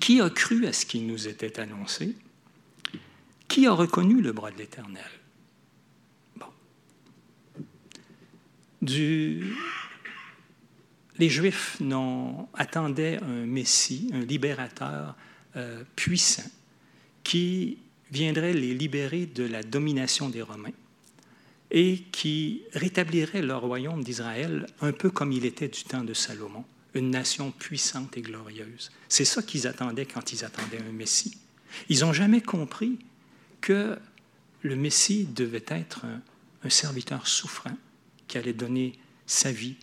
Qui 0.00 0.20
a 0.20 0.30
cru 0.30 0.66
à 0.66 0.72
ce 0.72 0.86
qui 0.86 1.00
nous 1.00 1.28
était 1.28 1.60
annoncé? 1.60 2.16
Qui 3.46 3.66
a 3.66 3.72
reconnu 3.72 4.22
le 4.22 4.32
bras 4.32 4.50
de 4.50 4.58
l'Éternel? 4.58 5.10
Bon. 6.36 6.46
Du... 8.80 9.54
Les 11.22 11.30
Juifs 11.30 11.78
attendaient 12.54 13.20
un 13.22 13.46
Messie, 13.46 14.10
un 14.12 14.22
libérateur 14.22 15.14
euh, 15.54 15.84
puissant, 15.94 16.50
qui 17.22 17.78
viendrait 18.10 18.52
les 18.52 18.74
libérer 18.74 19.26
de 19.26 19.44
la 19.44 19.62
domination 19.62 20.30
des 20.30 20.42
Romains 20.42 20.72
et 21.70 21.98
qui 22.10 22.62
rétablirait 22.72 23.40
le 23.40 23.54
royaume 23.54 24.02
d'Israël 24.02 24.66
un 24.80 24.90
peu 24.90 25.10
comme 25.10 25.30
il 25.30 25.44
était 25.44 25.68
du 25.68 25.84
temps 25.84 26.02
de 26.02 26.12
Salomon, 26.12 26.64
une 26.94 27.10
nation 27.10 27.52
puissante 27.52 28.16
et 28.16 28.22
glorieuse. 28.22 28.90
C'est 29.08 29.24
ça 29.24 29.44
qu'ils 29.44 29.68
attendaient 29.68 30.06
quand 30.06 30.32
ils 30.32 30.44
attendaient 30.44 30.82
un 30.82 30.90
Messie. 30.90 31.38
Ils 31.88 32.00
n'ont 32.00 32.12
jamais 32.12 32.40
compris 32.40 32.98
que 33.60 33.96
le 34.62 34.74
Messie 34.74 35.28
devait 35.32 35.66
être 35.68 36.04
un, 36.64 36.68
serviteur 36.68 37.28
souffrant 37.28 37.78
qui 38.26 38.38
allait 38.38 38.52
donner 38.52 38.98
sa 39.24 39.52
vie 39.52 39.76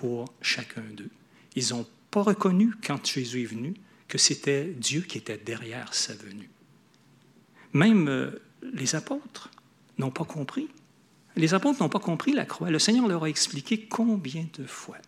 pour 0.00 0.32
chacun 0.40 0.82
d'eux. 0.96 1.10
Ils 1.56 1.70
n'ont 1.70 1.86
pas 2.10 2.22
reconnu, 2.22 2.72
quand 2.82 3.06
Jésus 3.06 3.42
est 3.42 3.46
venu, 3.46 3.74
que 4.08 4.16
c'était 4.16 4.64
Dieu 4.64 5.02
qui 5.02 5.18
était 5.18 5.36
derrière 5.36 5.92
sa 5.92 6.14
venue. 6.14 6.48
Même 7.74 8.08
euh, 8.08 8.42
les 8.62 8.94
apôtres 8.94 9.50
n'ont 9.98 10.10
pas 10.10 10.24
compris 10.24 10.70
les 11.36 11.54
apôtres 11.54 11.80
n'ont 11.80 11.88
pas 11.88 12.00
compris 12.00 12.32
la 12.32 12.44
croix. 12.44 12.70
Le 12.70 12.78
Seigneur 12.78 13.06
leur 13.06 13.24
a 13.24 13.28
expliqué 13.28 13.86
combien 13.86 14.46
de 14.58 14.66
fois 14.66 14.98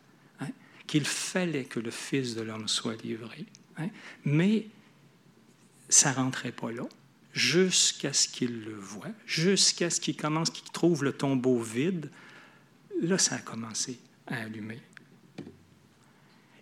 hein, 0.41 0.51
qu'il 0.87 1.05
fallait 1.05 1.65
que 1.65 1.81
le 1.81 1.91
Fils 1.91 2.35
de 2.35 2.43
l'homme 2.43 2.69
soit 2.69 3.03
livré. 3.03 3.47
Hein. 3.79 3.89
mais 4.27 4.67
ça 5.89 6.11
ne 6.11 6.17
rentrait 6.17 6.53
pas 6.53 6.71
là 6.71 6.85
jusqu'à 7.33 8.13
ce 8.13 8.29
qu'il 8.29 8.65
le 8.65 8.75
voie, 8.75 9.09
jusqu'à 9.25 9.89
ce 9.89 9.99
qu'il 9.99 10.15
commence, 10.15 10.51
qu'il 10.51 10.71
trouve 10.71 11.03
le 11.03 11.13
tombeau 11.13 11.59
vide. 11.59 12.11
Là, 13.01 13.17
ça 13.17 13.37
a 13.37 13.39
commencé 13.39 13.99
à 14.33 14.43
allumer. 14.43 14.81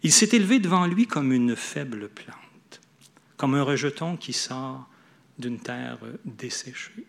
Il 0.02 0.12
s'est 0.12 0.34
élevé 0.34 0.58
devant 0.58 0.86
lui 0.86 1.06
comme 1.06 1.32
une 1.32 1.56
faible 1.56 2.08
plante, 2.08 2.80
comme 3.36 3.54
un 3.54 3.62
rejeton 3.62 4.16
qui 4.16 4.32
sort 4.32 4.88
d'une 5.38 5.60
terre 5.60 5.98
desséchée, 6.24 7.06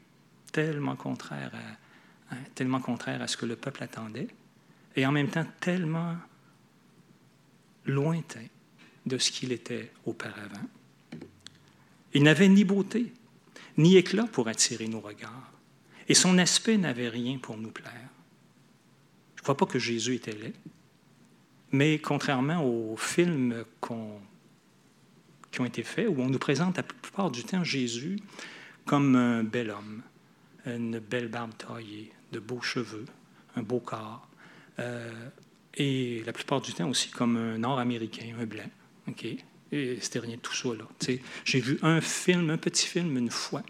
tellement 0.51 0.96
contraire 0.96 1.51
à, 2.30 2.36
tellement 2.56 2.80
contraire 2.80 3.22
à 3.22 3.27
ce 3.27 3.38
que 3.38 3.46
le 3.46 3.56
peuple 3.56 3.84
attendait, 3.84 4.27
et 4.96 5.06
en 5.06 5.12
même 5.12 5.30
temps 5.30 5.46
tellement 5.60 6.15
lointain 7.86 8.46
de 9.06 9.18
ce 9.18 9.32
qu'il 9.32 9.51
était 9.51 9.91
auparavant. 10.06 10.68
Il 12.13 12.24
n'avait 12.24 12.50
ni 12.50 12.63
beauté, 12.63 13.12
ni 13.77 13.96
éclat 13.96 14.25
pour 14.25 14.48
attirer 14.48 14.88
nos 14.88 15.00
regards, 15.00 15.51
et 16.08 16.13
son 16.13 16.38
aspect 16.38 16.77
n'avait 16.77 17.10
rien 17.10 17.38
pour 17.38 17.58
nous 17.58 17.72
plaire. 17.72 18.00
Je 19.41 19.43
ne 19.43 19.55
crois 19.55 19.57
pas 19.57 19.65
que 19.65 19.79
Jésus 19.79 20.13
était 20.13 20.33
laid, 20.33 20.53
mais 21.71 21.98
contrairement 21.98 22.63
aux 22.63 22.95
films 22.95 23.65
qui 25.51 25.62
ont 25.62 25.65
été 25.65 25.81
faits, 25.81 26.07
où 26.07 26.21
on 26.21 26.29
nous 26.29 26.38
présente 26.38 26.77
la 26.77 26.83
plupart 26.83 27.31
du 27.31 27.43
temps 27.43 27.63
Jésus 27.63 28.19
comme 28.86 29.15
un 29.15 29.43
bel 29.43 29.71
homme, 29.71 30.03
une 30.67 31.00
belle 31.00 31.27
barbe 31.27 31.53
taillée, 31.57 32.12
de 32.31 32.39
beaux 32.39 32.62
cheveux, 32.62 33.05
un 33.55 33.63
beau 33.63 33.79
corps, 33.79 34.27
euh, 34.77 35.29
et 35.74 36.21
la 36.24 36.33
plupart 36.33 36.62
du 36.62 36.74
temps 36.74 36.88
aussi 36.88 37.10
comme 37.10 37.36
un 37.36 37.57
Nord-Américain, 37.57 38.36
un 38.39 38.45
blanc. 38.45 38.69
OK? 39.07 39.25
C'était 39.71 40.19
rien 40.19 40.36
de 40.36 40.41
tout 40.41 40.53
ça. 40.53 40.69
J'ai 41.45 41.60
vu 41.60 41.79
un 41.81 42.00
film, 42.00 42.51
un 42.51 42.57
petit 42.57 42.86
film, 42.86 43.17
une 43.17 43.31
fois, 43.31 43.63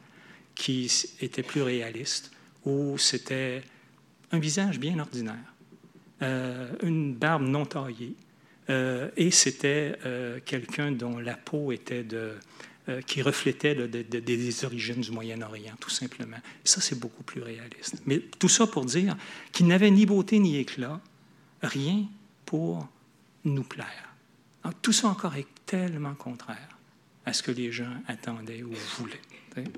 qui 0.54 0.92
était 1.22 1.44
plus 1.44 1.62
réaliste, 1.62 2.32
où 2.66 2.98
c'était 2.98 3.64
un 4.32 4.40
visage 4.40 4.80
bien 4.80 5.00
ordinaire, 5.00 5.51
une 6.22 7.16
barbe 7.16 7.44
non 7.44 7.66
taillée, 7.66 8.16
euh, 8.70 9.10
et 9.18 9.32
c'était 9.32 9.96
quelqu'un 10.46 10.92
dont 10.92 11.18
la 11.20 11.36
peau 11.36 11.72
était 11.72 12.04
de, 12.04 12.36
euh, 12.90 13.00
qui 13.02 13.22
reflétait 13.22 13.76
des 13.76 14.66
origines 14.66 15.02
du 15.02 15.12
Moyen-Orient, 15.12 15.76
tout 15.80 15.92
simplement. 15.92 16.38
ça, 16.64 16.82
c'est 16.82 17.00
beaucoup 17.00 17.22
plus 17.22 17.40
réaliste. 17.40 18.02
Mais 18.08 18.18
tout 18.18 18.50
ça 18.50 18.66
pour 18.66 18.86
dire 18.86 19.16
qu'il 19.52 19.68
n'avait 19.68 19.92
ni 19.92 20.08
beauté 20.08 20.40
ni 20.40 20.58
éclat, 20.58 21.00
rien 21.62 22.08
pour 22.44 22.90
nous 23.46 23.64
plaire. 23.64 24.16
tout 24.82 24.94
ça 24.94 25.10
encore 25.10 25.36
est 25.36 25.46
tellement 25.68 26.16
contraire 26.16 26.76
à 27.24 27.34
ce 27.34 27.44
que 27.44 27.52
les 27.52 27.72
gens 27.72 27.94
attendaient 28.08 28.64
ou 28.64 28.74
voulaient. 28.98 29.70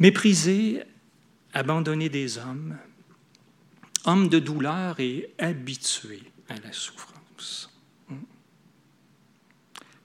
Mépriser, 0.00 0.82
abandonner 1.54 2.08
des 2.08 2.36
hommes, 2.36 2.76
homme 4.04 4.28
de 4.28 4.38
douleur 4.38 5.00
et 5.00 5.32
habitué 5.38 6.22
à 6.48 6.56
la 6.56 6.72
souffrance. 6.72 7.70
Hmm. 8.08 8.16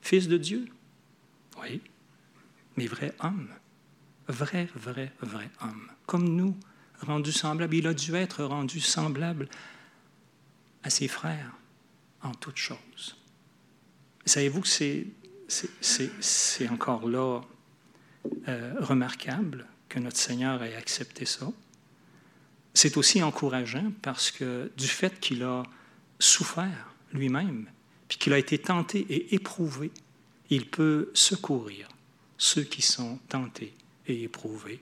Fils 0.01 0.27
de 0.27 0.37
Dieu, 0.37 0.67
oui, 1.61 1.81
mais 2.77 2.87
vrai 2.87 3.13
homme, 3.19 3.49
vrai, 4.27 4.67
vrai, 4.75 5.11
vrai 5.21 5.49
homme, 5.61 5.89
comme 6.05 6.35
nous, 6.35 6.57
rendu 7.01 7.31
semblable. 7.31 7.75
Il 7.75 7.87
a 7.87 7.93
dû 7.93 8.15
être 8.15 8.43
rendu 8.43 8.79
semblable 8.79 9.47
à 10.83 10.89
ses 10.89 11.07
frères 11.07 11.51
en 12.21 12.33
toutes 12.33 12.57
choses. 12.57 13.17
Savez-vous 14.25 14.61
que 14.61 14.67
c'est, 14.67 16.69
encore 16.69 17.07
là 17.07 17.41
euh, 18.47 18.73
remarquable 18.79 19.67
que 19.87 19.99
notre 19.99 20.17
Seigneur 20.17 20.63
ait 20.63 20.75
accepté 20.75 21.25
ça? 21.25 21.47
C'est 22.75 22.97
aussi 22.97 23.23
encourageant 23.23 23.93
parce 24.01 24.31
que 24.31 24.69
du 24.77 24.87
fait 24.87 25.19
qu'il 25.21 25.43
a 25.43 25.63
souffert 26.19 26.93
lui-même, 27.13 27.67
puis 28.09 28.17
qu'il 28.17 28.33
a 28.33 28.37
été 28.37 28.57
tenté 28.57 28.99
et 29.09 29.33
éprouvé, 29.33 29.91
il 30.49 30.69
peut 30.69 31.09
secourir 31.13 31.87
ceux 32.37 32.63
qui 32.63 32.81
sont 32.81 33.17
tentés 33.29 33.73
et 34.07 34.23
éprouvés. 34.23 34.81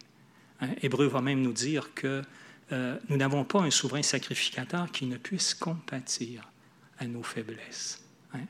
Hein? 0.59 0.69
Hébreu 0.81 1.05
va 1.05 1.21
même 1.21 1.41
nous 1.41 1.53
dire 1.53 1.93
que 1.93 2.23
euh, 2.71 2.97
nous 3.09 3.17
n'avons 3.17 3.45
pas 3.45 3.61
un 3.61 3.69
souverain 3.69 4.01
sacrificateur 4.01 4.91
qui 4.91 5.05
ne 5.05 5.17
puisse 5.17 5.53
compatir 5.53 6.49
à 6.97 7.05
nos 7.05 7.21
faiblesses, 7.21 8.03
hein? 8.33 8.45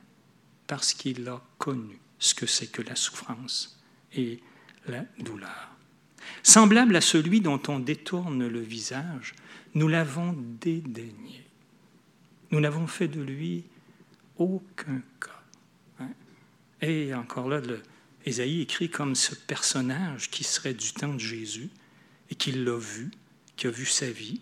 parce 0.67 0.93
qu'il 0.93 1.27
a 1.27 1.41
connu 1.57 1.99
ce 2.17 2.33
que 2.33 2.45
c'est 2.45 2.67
que 2.67 2.81
la 2.81 2.95
souffrance 2.95 3.77
et 4.13 4.39
la 4.87 5.03
douleur. 5.19 5.75
Semblable 6.43 6.95
à 6.95 7.01
celui 7.01 7.41
dont 7.41 7.61
on 7.67 7.79
détourne 7.79 8.47
le 8.47 8.59
visage, 8.59 9.33
nous 9.75 9.87
l'avons 9.87 10.35
dédaigné. 10.61 11.43
Nous 12.51 12.59
n'avons 12.59 12.87
fait 12.87 13.07
de 13.07 13.21
lui 13.21 13.63
aucun 14.37 15.01
cas. 15.19 15.43
Hein? 15.99 16.09
Et 16.81 17.13
encore 17.13 17.49
là, 17.49 17.61
Ésaïe 18.25 18.61
écrit 18.61 18.89
comme 18.89 19.15
ce 19.15 19.35
personnage 19.35 20.29
qui 20.29 20.43
serait 20.43 20.73
du 20.73 20.93
temps 20.93 21.13
de 21.13 21.19
Jésus 21.19 21.69
et 22.29 22.35
qui 22.35 22.51
l'a 22.51 22.77
vu, 22.77 23.11
qui 23.55 23.67
a 23.67 23.71
vu 23.71 23.85
sa 23.85 24.09
vie 24.09 24.41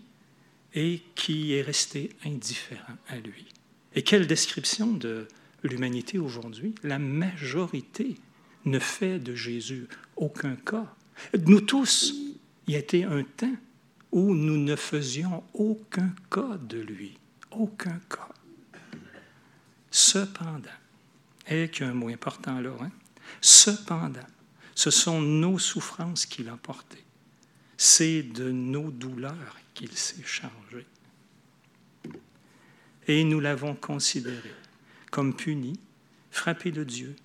et 0.73 1.01
qui 1.15 1.53
est 1.53 1.61
resté 1.61 2.11
indifférent 2.25 2.97
à 3.07 3.17
lui. 3.17 3.45
Et 3.95 4.03
quelle 4.03 4.27
description 4.27 4.93
de 4.93 5.27
l'humanité 5.63 6.17
aujourd'hui 6.17 6.75
La 6.83 6.99
majorité 6.99 8.15
ne 8.65 8.79
fait 8.79 9.19
de 9.19 9.35
Jésus 9.35 9.87
aucun 10.15 10.55
cas. 10.55 10.95
Nous 11.45 11.61
tous, 11.61 12.13
il 12.67 12.73
y 12.73 12.75
a 12.75 12.79
été 12.79 13.03
un 13.03 13.23
temps 13.23 13.55
où 14.11 14.35
nous 14.35 14.57
ne 14.57 14.75
faisions 14.75 15.43
aucun 15.53 16.13
cas 16.29 16.57
de 16.57 16.79
lui, 16.79 17.17
aucun 17.51 17.99
cas. 18.09 18.29
Cependant, 19.89 20.69
et 21.47 21.69
qu'il 21.69 21.85
y 21.85 21.89
a 21.89 21.91
un 21.91 21.95
mot 21.95 22.09
important 22.09 22.59
là, 22.59 22.71
hein? 22.81 22.91
cependant, 23.41 24.19
ce 24.75 24.89
sont 24.89 25.21
nos 25.21 25.59
souffrances 25.59 26.25
qu'il 26.25 26.49
a 26.49 26.57
portées. 26.57 27.03
C'est 27.77 28.23
de 28.23 28.51
nos 28.51 28.91
douleurs 28.91 29.57
qu'il 29.73 29.91
s'est 29.91 30.23
chargé. 30.23 30.85
Et 33.07 33.23
nous 33.23 33.39
l'avons 33.39 33.75
considéré 33.75 34.51
comme 35.09 35.35
puni, 35.35 35.77
frappé 36.29 36.71
de 36.71 36.83
Dieu 36.83 37.15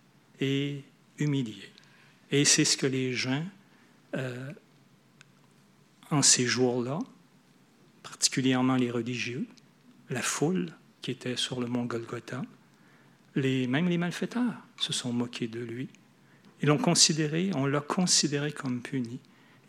et 0.41 0.83
humilié. 1.19 1.71
Et 2.31 2.45
c'est 2.45 2.65
ce 2.65 2.77
que 2.77 2.87
les 2.87 3.13
gens 3.13 3.45
euh, 4.17 4.53
en 6.11 6.23
ces 6.23 6.47
jours-là, 6.47 6.99
particulièrement 8.03 8.77
les 8.77 8.91
religieux, 8.91 9.47
la 10.11 10.23
foule 10.23 10.73
qui 11.03 11.11
était 11.11 11.37
sur 11.37 11.61
le 11.61 11.67
mont 11.67 11.85
Golgotha, 11.85 12.43
les, 13.35 13.67
même 13.67 13.89
les 13.89 13.99
malfaiteurs 13.99 14.55
se 14.79 14.93
sont 14.93 15.13
moqués 15.13 15.49
de 15.49 15.61
lui. 15.61 15.89
Ils 16.63 16.69
l'ont 16.69 16.79
considéré, 16.79 17.51
on 17.55 17.67
l'a 17.67 17.81
considéré 17.81 18.53
comme 18.53 18.81
puni 18.81 19.21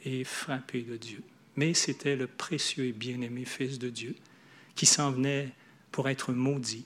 et 0.05 0.23
frappé 0.23 0.81
de 0.81 0.95
Dieu. 0.95 1.21
Mais 1.55 1.73
c'était 1.73 2.15
le 2.15 2.27
précieux 2.27 2.85
et 2.85 2.91
bien-aimé 2.93 3.45
Fils 3.45 3.79
de 3.79 3.89
Dieu 3.89 4.15
qui 4.75 4.85
s'en 4.85 5.11
venait 5.11 5.51
pour 5.91 6.07
être 6.07 6.31
maudit 6.31 6.85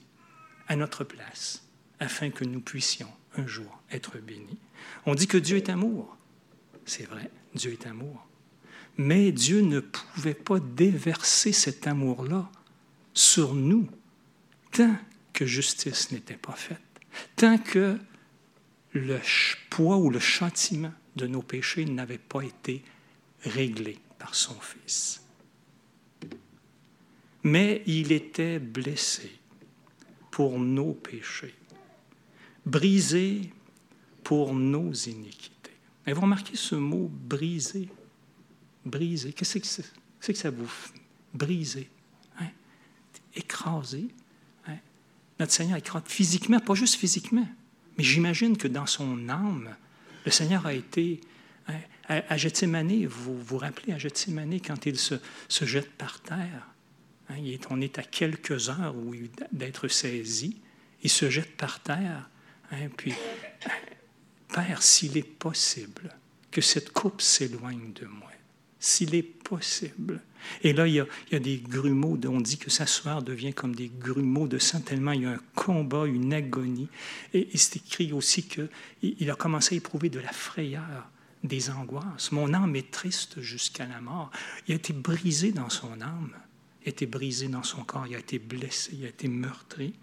à 0.66 0.76
notre 0.76 1.04
place, 1.04 1.62
afin 2.00 2.30
que 2.30 2.44
nous 2.44 2.60
puissions 2.60 3.12
un 3.36 3.46
jour 3.46 3.82
être 3.90 4.18
bénis. 4.18 4.58
On 5.06 5.14
dit 5.14 5.26
que 5.26 5.36
Dieu 5.38 5.58
est 5.58 5.68
amour. 5.68 6.16
C'est 6.86 7.04
vrai, 7.04 7.30
Dieu 7.54 7.72
est 7.72 7.86
amour. 7.86 8.26
Mais 8.96 9.32
Dieu 9.32 9.60
ne 9.60 9.80
pouvait 9.80 10.34
pas 10.34 10.60
déverser 10.60 11.52
cet 11.52 11.86
amour-là 11.86 12.50
sur 13.14 13.54
nous 13.54 13.88
tant 14.70 14.96
que 15.32 15.46
justice 15.46 16.10
n'était 16.12 16.36
pas 16.36 16.54
faite, 16.54 16.80
tant 17.36 17.58
que 17.58 17.98
le 18.92 19.18
poids 19.70 19.96
ou 19.96 20.10
le 20.10 20.18
châtiment 20.18 20.92
de 21.16 21.26
nos 21.26 21.42
péchés 21.42 21.84
n'avait 21.84 22.18
pas 22.18 22.42
été 22.42 22.82
réglé 23.42 23.98
par 24.18 24.34
son 24.34 24.54
Fils. 24.60 25.22
Mais 27.42 27.82
il 27.86 28.12
était 28.12 28.58
blessé 28.58 29.30
pour 30.30 30.58
nos 30.58 30.92
péchés, 30.92 31.54
brisé 32.64 33.50
pour 34.22 34.54
nos 34.54 34.92
iniquités. 34.92 35.51
Et 36.06 36.12
vous 36.12 36.20
remarquez 36.20 36.56
ce 36.56 36.74
mot 36.74 37.10
brisé? 37.12 37.88
Brisé. 38.84 39.32
Qu'est-ce 39.32 39.58
que 39.58 39.66
c'est? 39.66 39.92
Que 40.20 40.34
ça 40.34 40.50
vous 40.50 40.70
briser? 41.34 41.88
Hein? 42.38 42.48
Écrasé? 43.34 44.08
Hein? 44.66 44.76
Notre 45.38 45.52
Seigneur 45.52 45.78
écrase 45.78 46.02
physiquement, 46.06 46.60
pas 46.60 46.74
juste 46.74 46.96
physiquement, 46.96 47.46
mais 47.96 48.04
j'imagine 48.04 48.56
que 48.56 48.68
dans 48.68 48.86
son 48.86 49.28
âme, 49.28 49.74
le 50.24 50.30
Seigneur 50.30 50.66
a 50.66 50.74
été 50.74 51.20
hein, 51.68 51.74
à, 52.08 52.36
vous 53.06 53.42
vous 53.42 53.58
rappelez 53.58 53.92
à 53.92 53.98
Gethsemane 53.98 54.60
quand 54.60 54.86
il 54.86 54.98
se, 54.98 55.16
jette 55.48 55.90
par 55.92 56.20
terre. 56.20 56.68
Hein, 57.28 57.36
on 57.70 57.80
est 57.80 57.98
à 57.98 58.02
quelques 58.02 58.68
heures 58.68 58.94
d'être 59.52 59.88
saisi. 59.88 60.60
Il 61.02 61.10
se 61.10 61.30
jette 61.30 61.56
par 61.56 61.80
terre. 61.80 62.28
Puis, 62.96 63.12
Père, 64.52 64.82
s'il 64.82 65.16
est 65.16 65.22
possible 65.22 66.14
que 66.50 66.60
cette 66.60 66.92
coupe 66.92 67.22
s'éloigne 67.22 67.92
de 67.94 68.06
moi, 68.06 68.30
s'il 68.78 69.14
est 69.14 69.22
possible. 69.22 70.20
Et 70.62 70.72
là, 70.72 70.86
il 70.86 70.94
y, 70.94 71.00
a, 71.00 71.38
des 71.38 71.58
grumeaux, 71.58 72.18
on 72.26 72.40
dit 72.40 72.58
que 72.58 72.68
sa 72.68 72.84
devient 73.20 73.54
comme 73.54 73.74
des 73.74 73.88
grumeaux 73.88 74.48
de 74.48 74.58
sang, 74.58 74.80
tellement 74.80 75.12
il 75.12 75.22
y 75.22 75.26
a 75.26 75.30
un 75.30 75.40
combat, 75.54 76.04
une 76.06 76.34
agonie. 76.34 76.88
Et, 77.32 77.48
c'est 77.54 77.76
écrit 77.76 78.12
aussi 78.12 78.42
qu'il 78.42 78.68
il 79.02 79.30
a 79.30 79.34
commencé 79.34 79.76
à 79.76 79.78
éprouver 79.78 80.10
de 80.10 80.18
la 80.18 80.32
frayeur, 80.32 81.08
des 81.44 81.70
angoisses. 81.70 82.32
Mon 82.32 82.52
âme 82.54 82.76
est 82.76 82.90
triste 82.90 83.40
jusqu'à 83.40 83.86
la 83.86 84.00
mort. 84.00 84.30
Il 84.66 84.72
a 84.72 84.76
été 84.76 84.92
brisé 84.92 85.52
dans 85.52 85.70
son 85.70 86.00
âme, 86.00 86.32
il 86.82 86.88
a 86.88 86.90
été 86.90 87.06
brisé 87.06 87.48
dans 87.48 87.62
son 87.62 87.84
corps, 87.84 88.06
il 88.08 88.16
a 88.16 88.18
été 88.18 88.38
blessé, 88.38 88.90
il 88.94 89.04
a 89.04 89.08
été 89.08 89.28
meurtri. 89.28 89.94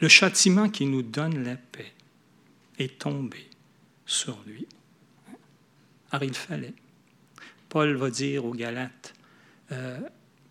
Le 0.00 0.08
châtiment 0.08 0.68
qui 0.68 0.86
nous 0.86 1.02
donne 1.02 1.44
la 1.44 1.54
paix 1.54 1.91
est 2.82 2.98
tombé 2.98 3.48
sur 4.06 4.38
lui. 4.46 4.66
Alors 6.10 6.24
il 6.24 6.34
fallait 6.34 6.74
Paul 7.72 7.94
va 7.94 8.10
dire 8.10 8.44
aux 8.44 8.52
Galates 8.52 9.14
euh, 9.72 9.98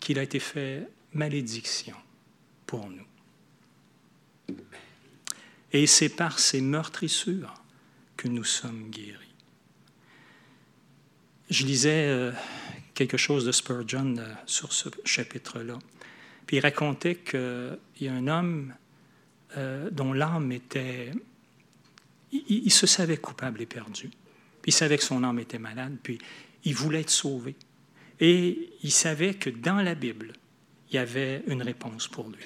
qu'il 0.00 0.18
a 0.18 0.24
été 0.24 0.40
fait 0.40 0.88
malédiction 1.12 1.94
pour 2.66 2.90
nous. 2.90 3.06
Et 5.70 5.86
c'est 5.86 6.08
par 6.08 6.40
ces 6.40 6.60
meurtrissures 6.60 7.54
que 8.16 8.26
nous 8.26 8.42
sommes 8.42 8.90
guéris. 8.90 9.34
Je 11.48 11.64
lisais 11.64 12.08
euh, 12.08 12.32
quelque 12.94 13.16
chose 13.16 13.44
de 13.44 13.52
Spurgeon 13.52 14.16
euh, 14.18 14.34
sur 14.46 14.72
ce 14.72 14.88
chapitre-là. 15.04 15.78
Puis 16.46 16.56
il 16.56 16.60
racontait 16.60 17.14
qu'il 17.14 17.78
y 18.00 18.08
a 18.08 18.14
un 18.14 18.26
homme 18.26 18.74
dont 19.92 20.12
l'âme 20.12 20.50
était... 20.50 21.12
Il, 22.32 22.72
se 22.72 22.86
savait 22.86 23.18
coupable 23.18 23.60
et 23.60 23.66
perdu. 23.66 24.10
Il 24.66 24.72
savait 24.72 24.96
que 24.96 25.04
son 25.04 25.22
âme 25.22 25.38
était 25.38 25.58
malade. 25.58 25.96
Puis 26.02 26.18
il 26.64 26.74
voulait 26.74 27.00
être 27.00 27.10
sauvé. 27.10 27.54
Et 28.20 28.70
il 28.82 28.92
savait 28.92 29.34
que 29.34 29.50
dans 29.50 29.82
la 29.82 29.94
Bible, 29.94 30.32
il 30.90 30.96
y 30.96 30.98
avait 30.98 31.42
une 31.46 31.62
réponse 31.62 32.08
pour 32.08 32.28
lui. 32.28 32.44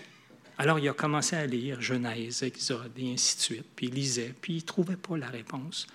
Alors 0.59 0.79
il 0.79 0.89
a 0.89 0.95
commencé 0.95 1.37
à 1.37 1.47
lire 1.47 1.81
Genèse, 1.83 2.43
Exode 2.43 2.93
et 2.97 3.13
ainsi 3.13 3.37
de 3.37 3.43
suite, 3.43 3.67
puis 3.77 3.89
il 3.89 3.95
lisait, 3.95 4.35
puis 4.41 4.55
il 4.55 4.63
ne 4.63 4.63
trouvait 4.63 4.97
pas 4.97 5.19
la 5.19 5.29
réponse. 5.29 5.87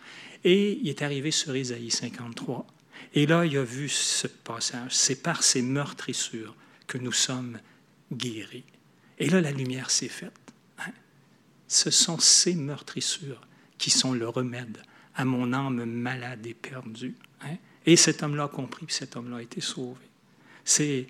Et 0.44 0.80
il 0.82 0.88
est 0.88 1.02
arrivé 1.02 1.32
sur 1.32 1.56
Isaïe 1.56 1.90
53. 1.90 2.68
Et 3.14 3.26
là, 3.26 3.46
il 3.46 3.58
a 3.58 3.64
vu 3.64 3.90
ce 3.90 4.28
passage. 4.28 4.96
C'est 4.96 5.22
par 5.22 5.44
ces 5.44 5.62
meurtrissures 5.62 6.56
que 6.88 6.98
nous 6.98 7.12
sommes 7.12 7.60
guéris. 8.12 8.64
Et 9.18 9.30
là, 9.30 9.42
la 9.42 9.52
lumière 9.52 9.90
s'est 9.90 10.08
faite. 10.08 10.32
Hein. 10.80 10.92
Ce 11.68 11.92
sont 11.92 12.20
ces 12.20 12.56
meurtrissures 12.56 13.42
qui 13.82 13.90
sont 13.90 14.14
le 14.14 14.30
remède 14.30 14.78
à 15.16 15.26
mon 15.26 15.52
âme 15.54 15.84
malade 15.86 16.46
et 16.46 16.54
perdue. 16.54 17.16
Hein? 17.42 17.58
Et 17.88 17.96
cet 17.96 18.22
homme-là 18.22 18.44
a 18.44 18.48
compris, 18.48 18.86
puis 18.86 18.94
cet 18.94 19.16
homme-là 19.16 19.38
a 19.38 19.42
été 19.42 19.60
sauvé. 19.60 20.06
C'est, 20.64 21.08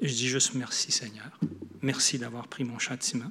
je 0.00 0.06
dis 0.06 0.28
juste 0.28 0.54
merci 0.54 0.92
Seigneur. 0.92 1.36
Merci 1.82 2.20
d'avoir 2.20 2.46
pris 2.46 2.62
mon 2.62 2.78
châtiment. 2.78 3.30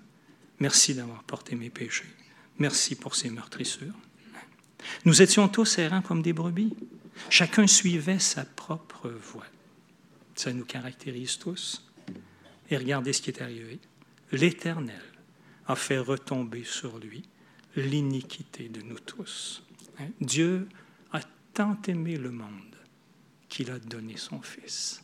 Merci 0.60 0.94
d'avoir 0.94 1.24
porté 1.24 1.56
mes 1.56 1.70
péchés. 1.70 2.14
Merci 2.60 2.96
pour 2.96 3.16
ces 3.16 3.30
meurtrissures. 3.30 3.96
Nous 5.06 5.22
étions 5.22 5.48
tous 5.48 5.78
errants 5.78 6.02
comme 6.02 6.22
des 6.22 6.34
brebis. 6.34 6.76
Chacun 7.30 7.66
suivait 7.66 8.20
sa 8.20 8.44
propre 8.44 9.10
voie. 9.10 9.48
Ça 10.36 10.52
nous 10.52 10.66
caractérise 10.66 11.38
tous. 11.38 11.90
Et 12.70 12.76
regardez 12.76 13.14
ce 13.14 13.22
qui 13.22 13.30
est 13.30 13.42
arrivé. 13.42 13.80
L'Éternel 14.34 15.02
a 15.66 15.78
fait 15.78 16.00
retomber 16.00 16.66
sur 16.66 17.00
lui 17.00 17.24
l'iniquité 17.76 18.70
de 18.70 18.82
nous 18.82 19.00
tous. 19.00 19.64
Hein? 20.00 20.10
Dieu 20.22 20.68
a 21.12 21.22
tant 21.54 21.78
aimé 21.88 22.18
le 22.18 22.32
monde 22.32 22.76
qu'il 23.50 23.72
a 23.72 23.80
donné 23.80 24.18
son 24.18 24.42
Fils. 24.42 25.04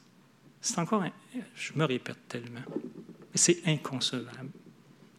C'est 0.62 0.80
encore, 0.80 1.04
je 1.56 1.74
me 1.76 1.86
répète 1.86 2.28
tellement, 2.28 2.64
mais 3.32 3.38
c'est 3.38 3.62
inconcevable. 3.66 4.50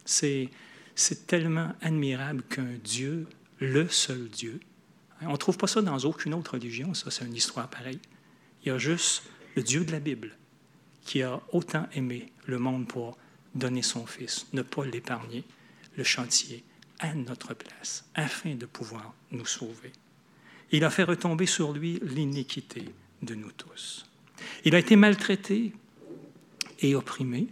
C'est, 0.05 0.49
c'est 0.95 1.25
tellement 1.25 1.73
admirable 1.81 2.43
qu'un 2.43 2.77
Dieu, 2.83 3.27
le 3.59 3.87
seul 3.87 4.29
Dieu, 4.29 4.59
hein, 5.19 5.27
on 5.27 5.31
ne 5.31 5.37
trouve 5.37 5.57
pas 5.57 5.67
ça 5.67 5.81
dans 5.81 5.97
aucune 5.99 6.33
autre 6.33 6.53
religion, 6.53 6.93
ça 6.93 7.09
c'est 7.09 7.25
une 7.25 7.35
histoire 7.35 7.69
pareille. 7.69 7.99
Il 8.63 8.67
y 8.67 8.71
a 8.71 8.77
juste 8.77 9.23
le 9.55 9.63
Dieu 9.63 9.83
de 9.83 9.91
la 9.91 9.99
Bible 9.99 10.37
qui 11.03 11.23
a 11.23 11.41
autant 11.51 11.87
aimé 11.93 12.31
le 12.45 12.59
monde 12.59 12.87
pour 12.87 13.17
donner 13.55 13.81
son 13.81 14.05
Fils, 14.05 14.47
ne 14.53 14.61
pas 14.61 14.85
l'épargner, 14.85 15.43
le 15.97 16.03
chantier 16.03 16.63
à 17.01 17.13
notre 17.13 17.53
place, 17.53 18.05
afin 18.15 18.55
de 18.55 18.65
pouvoir 18.65 19.13
nous 19.31 19.45
sauver. 19.45 19.91
Il 20.71 20.85
a 20.85 20.89
fait 20.89 21.03
retomber 21.03 21.47
sur 21.47 21.73
lui 21.73 21.99
l'iniquité 22.03 22.85
de 23.21 23.35
nous 23.35 23.51
tous. 23.51 24.05
Il 24.63 24.75
a 24.75 24.79
été 24.79 24.95
maltraité 24.95 25.73
et 26.79 26.95
opprimé, 26.95 27.47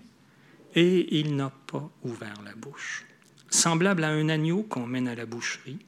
et 0.76 1.20
il 1.20 1.36
n'a 1.36 1.50
pas 1.50 1.90
ouvert 2.04 2.42
la 2.46 2.54
bouche. 2.56 3.06
Semblable 3.50 4.04
à 4.04 4.10
un 4.10 4.30
agneau 4.30 4.64
qu'on 4.64 4.86
mène 4.86 5.08
à 5.08 5.16
la 5.16 5.26
boucherie, 5.26 5.80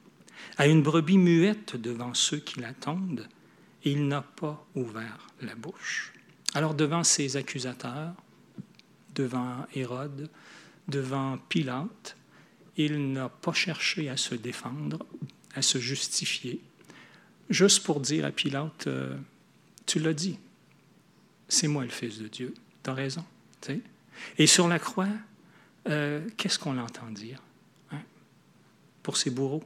à 0.58 0.66
une 0.66 0.82
brebis 0.82 1.18
muette 1.18 1.76
devant 1.76 2.14
ceux 2.14 2.38
qui 2.38 2.60
l'attendent, 2.60 3.28
il 3.84 4.06
n'a 4.08 4.22
pas 4.22 4.66
ouvert 4.74 5.28
la 5.40 5.54
bouche. 5.54 6.12
Alors 6.54 6.74
devant 6.74 7.04
ses 7.04 7.36
accusateurs, 7.36 8.14
devant 9.14 9.66
Hérode, 9.74 10.28
devant 10.88 11.38
Pilate, 11.48 12.16
il 12.76 13.12
n'a 13.12 13.28
pas 13.28 13.52
cherché 13.52 14.08
à 14.08 14.16
se 14.16 14.34
défendre, 14.34 15.04
à 15.54 15.62
se 15.62 15.78
justifier, 15.78 16.60
juste 17.50 17.82
pour 17.84 18.00
dire 18.00 18.24
à 18.24 18.30
Pilate, 18.30 18.86
euh, 18.86 19.16
tu 19.86 19.98
l'as 19.98 20.14
dit, 20.14 20.38
c'est 21.48 21.68
moi 21.68 21.84
le 21.84 21.90
Fils 21.90 22.18
de 22.18 22.28
Dieu, 22.28 22.54
tu 22.82 22.90
as 22.90 22.94
raison. 22.94 23.24
Et 24.38 24.46
sur 24.46 24.68
la 24.68 24.78
croix, 24.78 25.08
euh, 25.88 26.26
qu'est-ce 26.36 26.58
qu'on 26.58 26.72
l'entend 26.72 27.10
dire 27.10 27.40
hein? 27.92 28.00
pour 29.02 29.16
ses 29.16 29.30
bourreaux? 29.30 29.64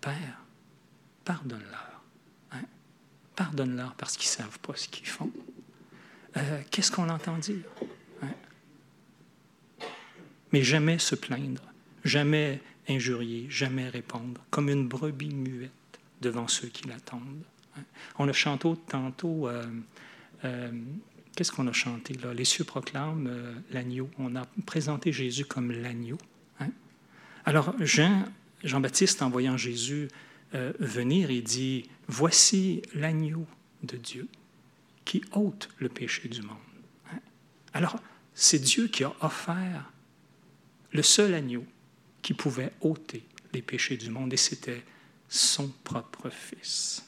Père, 0.00 0.42
pardonne-leur. 1.24 2.02
Hein? 2.52 2.62
Pardonne-leur 3.36 3.94
parce 3.94 4.16
qu'ils 4.16 4.30
ne 4.30 4.44
savent 4.44 4.58
pas 4.60 4.74
ce 4.76 4.88
qu'ils 4.88 5.06
font. 5.06 5.30
Euh, 6.36 6.62
qu'est-ce 6.70 6.90
qu'on 6.90 7.04
l'entend 7.04 7.38
dire? 7.38 7.64
Hein? 8.22 9.86
Mais 10.52 10.62
jamais 10.62 10.98
se 10.98 11.14
plaindre, 11.14 11.62
jamais 12.04 12.60
injurier, 12.88 13.46
jamais 13.48 13.88
répondre, 13.88 14.40
comme 14.50 14.68
une 14.68 14.88
brebis 14.88 15.34
muette 15.34 15.70
devant 16.20 16.48
ceux 16.48 16.68
qui 16.68 16.88
l'attendent. 16.88 17.44
On 18.18 18.28
a 18.28 18.32
chanté 18.32 18.68
tantôt, 18.88 19.48
euh, 19.48 19.64
euh, 20.44 20.70
qu'est-ce 21.34 21.52
qu'on 21.52 21.66
a 21.66 21.72
chanté 21.72 22.14
là? 22.14 22.34
Les 22.34 22.44
cieux 22.44 22.64
proclament 22.64 23.28
euh, 23.28 23.54
l'agneau. 23.70 24.10
On 24.18 24.36
a 24.36 24.46
présenté 24.66 25.12
Jésus 25.12 25.44
comme 25.44 25.72
l'agneau. 25.72 26.18
Hein? 26.58 26.70
Alors 27.44 27.74
Jean, 27.80 28.24
Jean-Baptiste, 28.64 29.22
en 29.22 29.30
voyant 29.30 29.56
Jésus 29.56 30.08
venir, 30.80 31.30
il 31.30 31.44
dit, 31.44 31.88
voici 32.08 32.82
l'agneau 32.92 33.46
de 33.84 33.96
Dieu 33.96 34.26
qui 35.04 35.22
ôte 35.30 35.68
le 35.78 35.88
péché 35.88 36.28
du 36.28 36.42
monde. 36.42 36.56
Hein? 37.12 37.20
Alors, 37.72 37.96
c'est 38.34 38.58
Dieu 38.58 38.88
qui 38.88 39.04
a 39.04 39.14
offert 39.20 39.92
le 40.90 41.02
seul 41.02 41.34
agneau 41.34 41.64
qui 42.22 42.34
pouvait 42.34 42.72
ôter 42.80 43.24
les 43.52 43.62
péchés 43.62 43.96
du 43.96 44.10
monde, 44.10 44.32
et 44.32 44.36
c'était 44.36 44.82
son 45.28 45.68
propre 45.84 46.30
Fils. 46.30 47.04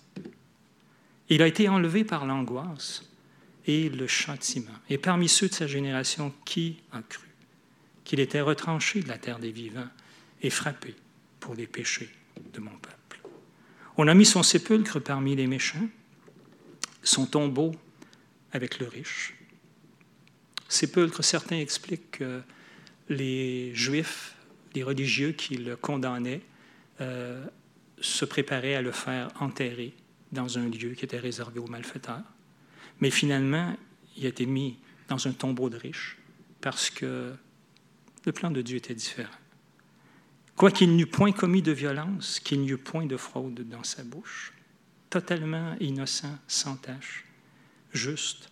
Il 1.29 1.43
a 1.43 1.47
été 1.47 1.69
enlevé 1.69 2.05
par 2.05 2.27
l'angoisse 2.27 3.09
et 3.67 3.89
le 3.89 4.07
châtiment. 4.07 4.73
Et 4.91 4.99
parmi 4.99 5.29
ceux 5.29 5.49
de 5.49 5.55
sa 5.55 5.67
génération, 5.67 6.33
qui 6.45 6.83
a 6.93 7.03
cru 7.03 7.29
qu'il 8.05 8.21
était 8.21 8.41
retranché 8.41 9.01
de 9.01 9.09
la 9.09 9.19
terre 9.19 9.39
des 9.39 9.53
vivants 9.53 9.89
et 10.43 10.51
frappé 10.51 10.95
pour 11.41 11.55
les 11.55 11.67
péchés 11.67 12.11
de 12.53 12.61
mon 12.61 12.71
peuple? 12.71 13.23
On 13.97 14.09
a 14.09 14.15
mis 14.15 14.27
son 14.27 14.43
sépulcre 14.43 15.01
parmi 15.01 15.37
les 15.37 15.47
méchants, 15.47 15.89
son 17.03 17.27
tombeau 17.27 17.73
avec 18.53 18.79
le 18.79 18.89
riche. 18.89 19.35
Sépulcre, 20.69 21.23
certains 21.23 21.59
expliquent 21.59 22.13
que 22.13 22.43
les 23.09 23.75
Juifs, 23.75 24.35
les 24.75 24.83
religieux 24.83 25.33
qui 25.33 25.57
le 25.57 25.77
condamnaient, 25.77 26.43
euh, 27.01 27.45
se 28.01 28.25
préparaient 28.25 28.75
à 28.75 28.83
le 28.83 28.93
faire 28.93 29.29
enterrer 29.41 29.95
dans 30.33 30.59
un 30.59 30.69
lieu 30.69 30.95
qui 30.95 31.05
était 31.05 31.19
réservé 31.19 31.61
aux 31.61 31.67
malfaiteurs. 31.67 32.23
Mais 33.01 33.11
finalement, 33.11 33.77
il 34.17 34.27
a 34.27 34.29
été 34.29 34.47
mis 34.47 34.79
dans 35.09 35.27
un 35.27 35.33
tombeau 35.33 35.69
de 35.71 35.77
riches 35.77 36.19
parce 36.61 36.91
que 36.91 37.35
le 38.25 38.33
plan 38.33 38.51
de 38.51 38.63
Dieu 38.63 38.77
était 38.77 38.95
différent. 38.95 39.31
Quoiqu'il 40.57 40.95
n'eût 40.97 41.07
point 41.07 41.33
commis 41.33 41.63
de 41.63 41.73
violence, 41.73 42.39
qu'il 42.41 42.61
n'y 42.61 42.71
eût 42.71 42.77
point 42.77 43.07
de 43.07 43.17
fraude 43.17 43.69
dans 43.69 43.85
sa 43.85 44.05
bouche, 44.05 44.53
totalement 45.11 45.75
innocent, 45.81 46.39
sans 46.47 46.77
tache, 46.77 47.25
juste. 47.93 48.49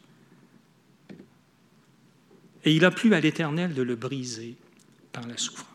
Et 2.65 2.75
il 2.75 2.85
a 2.85 2.91
plu 2.91 3.15
à 3.15 3.21
l'Éternel 3.21 3.75
de 3.75 3.83
le 3.83 3.97
briser 3.97 4.57
par 5.13 5.27
la 5.27 5.37
souffrance. 5.37 5.70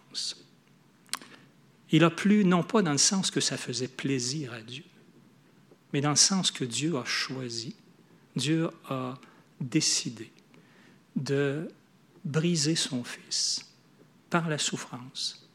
Il 1.92 2.04
a 2.04 2.10
plu 2.10 2.46
non 2.46 2.64
pas 2.64 2.82
dans 2.82 2.92
le 2.92 2.98
sens 2.98 3.32
que 3.32 3.40
ça 3.40 3.58
faisait 3.58 3.88
plaisir 3.88 4.54
à 4.54 4.62
Dieu, 4.62 4.84
mais 5.94 6.02
dans 6.02 6.12
le 6.12 6.16
sens 6.16 6.52
que 6.52 6.66
Dieu 6.66 6.98
a 6.98 7.06
choisi, 7.06 7.76
Dieu 8.36 8.70
a 8.90 9.18
décidé 9.62 10.32
de 11.16 11.70
briser 12.26 12.76
son 12.76 13.04
Fils 13.04 13.72
par 14.30 14.50
la 14.50 14.58
souffrance, 14.58 15.48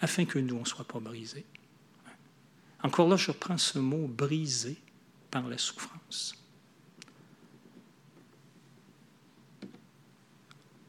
afin 0.00 0.24
que 0.26 0.38
nous, 0.38 0.58
ne 0.58 0.64
soient 0.64 0.84
pas 0.86 1.00
brisés. 1.00 1.46
Encore 2.82 3.08
là, 3.08 3.16
je 3.16 3.30
prends 3.30 3.56
ce 3.56 3.78
mot 3.78 4.06
brisé 4.06 4.76
par 5.30 5.48
la 5.48 5.56
souffrance. 5.56 6.34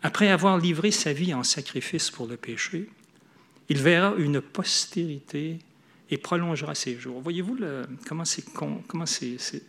Après 0.08 0.30
avoir 0.30 0.58
livré 0.58 0.91
sa 0.91 1.12
vie 1.12 1.34
en 1.34 1.43
sacrifice 1.43 2.12
pour 2.12 2.28
le 2.28 2.38
péché, 2.38 2.88
il 3.67 3.82
verra 3.82 4.15
une 4.15 4.39
postérité 4.39 5.60
et 6.10 6.17
prolongera 6.17 6.76
ses 6.76 6.98
jours. 6.98 7.20
Voyez-vous 7.20 7.58
comment 8.08 8.24
c'est 8.24 9.63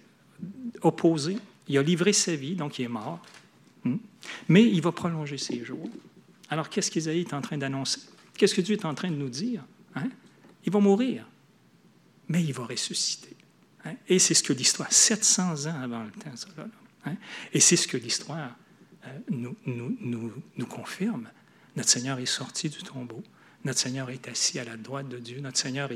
opposé? 0.83 1.38
Il 1.66 1.77
a 1.77 1.83
livré 1.83 2.12
sa 2.12 2.37
vie, 2.37 2.55
donc 2.55 2.79
il 2.79 2.85
est 2.85 2.88
mort, 2.88 3.20
hmm? 3.83 3.96
mais 4.48 4.62
il 4.62 4.81
va 4.81 4.92
prolonger 4.92 5.38
ses 5.38 5.64
jours. 5.64 5.90
Alors 6.51 6.68
qu'est-ce 6.68 6.92
qu'Isaïe 6.92 7.22
est 7.22 7.35
en 7.35 7.40
train 7.40 7.59
d'annoncer? 7.59 8.03
Qu'est-ce 8.37 8.55
que 8.55 8.61
Dieu 8.61 8.77
est 8.77 8.85
en 8.85 8.94
train 8.94 9.11
de 9.11 9.16
nous 9.16 9.31
dire? 9.31 9.64
Hein? 9.96 10.09
Il 10.64 10.70
va 10.70 10.79
mourir, 10.79 11.27
mais 12.29 12.44
il 12.44 12.53
va 12.53 12.64
ressusciter. 12.64 13.35
Hein? 13.85 13.94
Et 14.07 14.20
c'est 14.20 14.35
ce 14.35 14.44
que 14.44 14.53
l'histoire, 14.53 14.92
700 14.92 15.66
ans 15.66 15.83
avant 15.83 16.05
le 16.05 16.12
temps, 16.12 16.37
ça, 16.37 16.46
hein? 17.07 17.16
et 17.53 17.59
c'est 17.59 17.74
ce 17.74 17.88
que 17.88 17.96
l'histoire 17.96 18.55
nous, 19.31 19.57
nous, 19.66 19.97
nous, 20.01 20.33
nous 20.57 20.66
confirme. 20.66 21.29
Notre 21.77 21.88
Seigneur 21.88 22.18
est 22.18 22.27
sorti 22.27 22.68
du 22.68 22.83
tombeau. 22.83 23.23
Notre 23.64 23.81
Seigneur 23.81 24.11
est 24.11 24.29
assis 24.29 24.59
à 24.59 24.64
la 24.64 24.77
droite 24.77 25.09
de 25.09 25.18
Dieu. 25.18 25.40
Notre 25.40 25.59
Seigneur 25.59 25.90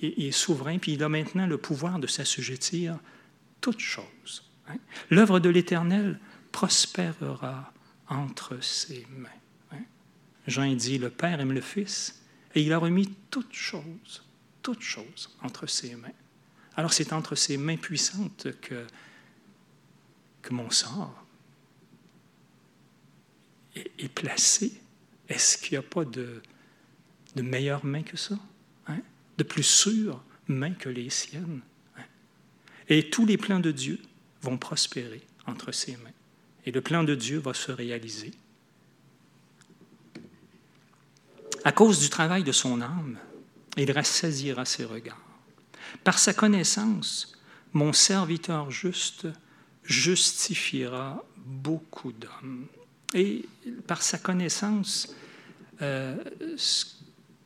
est, 0.00 0.30
souverain, 0.30 0.78
puis 0.78 0.92
il 0.92 1.02
a 1.02 1.08
maintenant 1.08 1.46
le 1.46 1.58
pouvoir 1.58 1.98
de 1.98 2.06
s'assujettir 2.06 2.98
toutes 3.60 3.80
choses. 3.80 4.44
Hein. 4.68 4.76
L'œuvre 5.10 5.40
de 5.40 5.48
l'Éternel 5.48 6.20
prospérera 6.52 7.72
entre 8.08 8.62
ses 8.62 9.06
mains. 9.16 9.28
Hein. 9.72 9.82
Jean 10.46 10.72
dit, 10.74 10.98
le 10.98 11.10
Père 11.10 11.40
aime 11.40 11.52
le 11.52 11.60
Fils, 11.60 12.22
et 12.54 12.62
il 12.62 12.72
a 12.72 12.78
remis 12.78 13.14
toutes 13.30 13.54
choses, 13.54 14.24
toutes 14.62 14.82
choses 14.82 15.36
entre 15.42 15.66
ses 15.66 15.96
mains. 15.96 16.08
Alors 16.76 16.92
c'est 16.92 17.12
entre 17.12 17.34
ses 17.34 17.56
mains 17.56 17.76
puissantes 17.76 18.48
que, 18.60 18.86
que 20.42 20.54
mon 20.54 20.70
sort 20.70 21.26
est, 23.98 24.08
placé. 24.08 24.72
Est-ce 25.28 25.58
qu'il 25.58 25.72
n'y 25.72 25.84
a 25.84 25.88
pas 25.88 26.04
de, 26.04 26.42
de 27.36 27.42
meilleure 27.42 27.84
main 27.84 28.02
que 28.02 28.16
ça? 28.16 28.38
Hein? 28.86 29.00
De 29.36 29.44
plus 29.44 29.62
sûre 29.62 30.22
main 30.46 30.72
que 30.72 30.88
les 30.88 31.10
siennes? 31.10 31.60
Hein? 31.96 32.02
Et 32.88 33.10
tous 33.10 33.26
les 33.26 33.36
plans 33.36 33.60
de 33.60 33.70
Dieu 33.70 33.98
vont 34.42 34.58
prospérer 34.58 35.22
entre 35.46 35.72
ses 35.72 35.96
mains. 35.96 36.10
Et 36.66 36.70
le 36.70 36.80
plan 36.80 37.04
de 37.04 37.14
Dieu 37.14 37.38
va 37.38 37.54
se 37.54 37.72
réaliser. 37.72 38.32
À 41.64 41.72
cause 41.72 42.00
du 42.00 42.08
travail 42.08 42.44
de 42.44 42.52
son 42.52 42.80
âme, 42.80 43.18
il 43.76 43.90
rassasira 43.90 44.64
ses 44.64 44.84
regards. 44.84 45.16
Par 46.04 46.18
sa 46.18 46.34
connaissance, 46.34 47.32
mon 47.72 47.92
serviteur 47.92 48.70
juste 48.70 49.26
justifiera 49.84 51.24
beaucoup 51.36 52.12
d'hommes. 52.12 52.66
Et 53.14 53.48
par 53.86 54.02
sa 54.02 54.18
connaissance, 54.18 55.14
euh, 55.82 56.16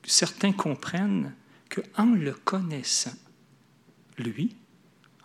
certains 0.05 0.53
comprennent 0.53 1.35
qu'en 1.69 2.15
le 2.15 2.33
connaissant, 2.33 3.15
lui, 4.19 4.57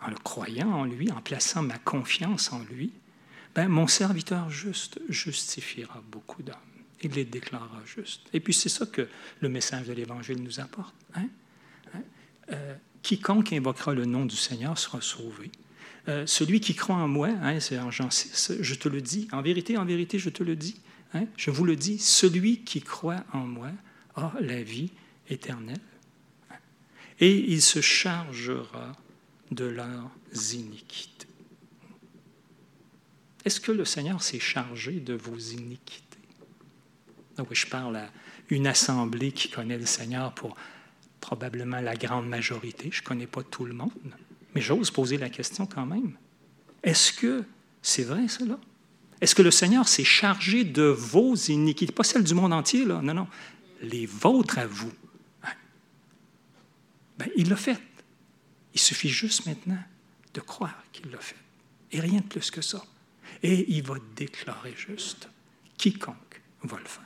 en 0.00 0.10
le 0.10 0.16
croyant 0.16 0.70
en 0.70 0.84
lui, 0.84 1.10
en 1.10 1.20
plaçant 1.20 1.62
ma 1.62 1.78
confiance 1.78 2.52
en 2.52 2.60
lui, 2.60 2.92
ben, 3.54 3.68
mon 3.68 3.86
serviteur 3.86 4.50
juste 4.50 5.00
justifiera 5.08 6.02
beaucoup 6.10 6.42
d'hommes. 6.42 6.56
Il 7.02 7.12
les 7.12 7.24
déclarera 7.24 7.82
justes. 7.84 8.28
Et 8.32 8.40
puis 8.40 8.52
c'est 8.52 8.68
ça 8.68 8.86
que 8.86 9.08
le 9.40 9.48
message 9.48 9.86
de 9.86 9.92
l'Évangile 9.92 10.42
nous 10.42 10.60
apporte. 10.60 10.94
Hein? 11.14 11.28
Hein? 11.94 12.02
Euh, 12.52 12.74
quiconque 13.02 13.52
invoquera 13.52 13.94
le 13.94 14.04
nom 14.04 14.26
du 14.26 14.36
Seigneur 14.36 14.78
sera 14.78 15.00
sauvé. 15.00 15.50
Euh, 16.08 16.26
celui 16.26 16.60
qui 16.60 16.74
croit 16.74 16.96
en 16.96 17.08
moi, 17.08 17.28
hein, 17.28 17.60
c'est 17.60 17.78
en 17.78 17.90
Jean 17.90 18.10
6, 18.10 18.52
je 18.60 18.74
te 18.74 18.88
le 18.88 19.02
dis, 19.02 19.28
en 19.30 19.42
vérité, 19.42 19.76
en 19.76 19.84
vérité, 19.84 20.18
je 20.18 20.30
te 20.30 20.42
le 20.42 20.56
dis, 20.56 20.80
hein, 21.12 21.26
je 21.36 21.50
vous 21.50 21.64
le 21.64 21.76
dis, 21.76 21.98
celui 21.98 22.64
qui 22.64 22.80
croit 22.80 23.24
en 23.34 23.46
moi 23.46 23.70
a 24.14 24.32
la 24.40 24.62
vie 24.62 24.90
éternelle. 25.28 25.80
Et 27.20 27.52
il 27.52 27.60
se 27.60 27.80
chargera 27.80 28.96
de 29.50 29.66
leurs 29.66 30.10
iniquités. 30.54 31.26
Est-ce 33.44 33.60
que 33.60 33.72
le 33.72 33.84
Seigneur 33.84 34.22
s'est 34.22 34.40
chargé 34.40 34.92
de 34.92 35.14
vos 35.14 35.36
iniquités? 35.36 36.04
Ah 37.38 37.42
je 37.50 37.66
parle 37.66 37.96
à 37.96 38.10
une 38.50 38.66
assemblée 38.66 39.32
qui 39.32 39.48
connaît 39.48 39.78
le 39.78 39.86
Seigneur 39.86 40.34
pour 40.34 40.56
probablement 41.20 41.80
la 41.80 41.96
grande 41.96 42.28
majorité. 42.28 42.88
Je 42.92 43.02
ne 43.02 43.06
connais 43.06 43.26
pas 43.26 43.42
tout 43.42 43.64
le 43.64 43.74
monde. 43.74 43.92
Mais 44.54 44.60
j'ose 44.60 44.90
poser 44.90 45.16
la 45.18 45.30
question 45.30 45.66
quand 45.66 45.86
même. 45.86 46.16
Est-ce 46.82 47.12
que 47.12 47.44
c'est 47.82 48.04
vrai 48.04 48.28
cela? 48.28 48.58
Est-ce 49.20 49.34
que 49.34 49.42
le 49.42 49.50
Seigneur 49.50 49.88
s'est 49.88 50.04
chargé 50.04 50.64
de 50.64 50.84
vos 50.84 51.34
iniquités? 51.34 51.92
Pas 51.92 52.04
celles 52.04 52.24
du 52.24 52.34
monde 52.34 52.52
entier, 52.52 52.84
là. 52.84 53.00
Non, 53.02 53.14
non. 53.14 53.28
Les 53.82 54.06
vôtres 54.06 54.58
à 54.58 54.66
vous. 54.66 54.92
Hein? 55.42 55.52
Ben, 57.18 57.28
il 57.36 57.48
l'a 57.48 57.56
fait. 57.56 57.78
Il 58.74 58.80
suffit 58.80 59.08
juste 59.08 59.46
maintenant 59.46 59.82
de 60.34 60.40
croire 60.40 60.82
qu'il 60.92 61.10
l'a 61.10 61.18
fait. 61.18 61.36
Et 61.90 62.00
rien 62.00 62.20
de 62.20 62.26
plus 62.26 62.50
que 62.50 62.62
ça. 62.62 62.84
Et 63.42 63.72
il 63.72 63.82
va 63.82 63.96
déclarer 64.14 64.74
juste. 64.76 65.28
Quiconque 65.76 66.42
va 66.62 66.78
le 66.78 66.84
faire. 66.84 67.04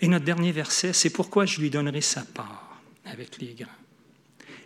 Et 0.00 0.08
notre 0.08 0.24
dernier 0.24 0.52
verset, 0.52 0.92
c'est 0.92 1.10
pourquoi 1.10 1.44
je 1.46 1.60
lui 1.60 1.70
donnerai 1.70 2.00
sa 2.00 2.22
part 2.22 2.80
avec 3.04 3.38
les 3.38 3.54
grands. 3.54 3.68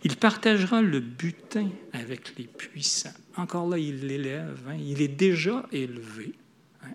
Il 0.04 0.16
partagera 0.16 0.82
le 0.82 1.00
butin 1.00 1.70
avec 1.92 2.36
les 2.36 2.44
puissants. 2.44 3.14
Encore 3.36 3.68
là, 3.68 3.78
il 3.78 4.06
l'élève, 4.06 4.60
hein. 4.68 4.74
il 4.74 5.00
est 5.00 5.08
déjà 5.08 5.64
élevé. 5.72 6.32
Hein. 6.82 6.94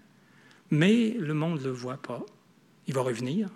Mais 0.71 1.11
le 1.11 1.33
monde 1.33 1.59
ne 1.59 1.65
le 1.65 1.71
voit 1.71 2.01
pas. 2.01 2.25
Il 2.87 2.93
va 2.93 3.01
revenir, 3.01 3.49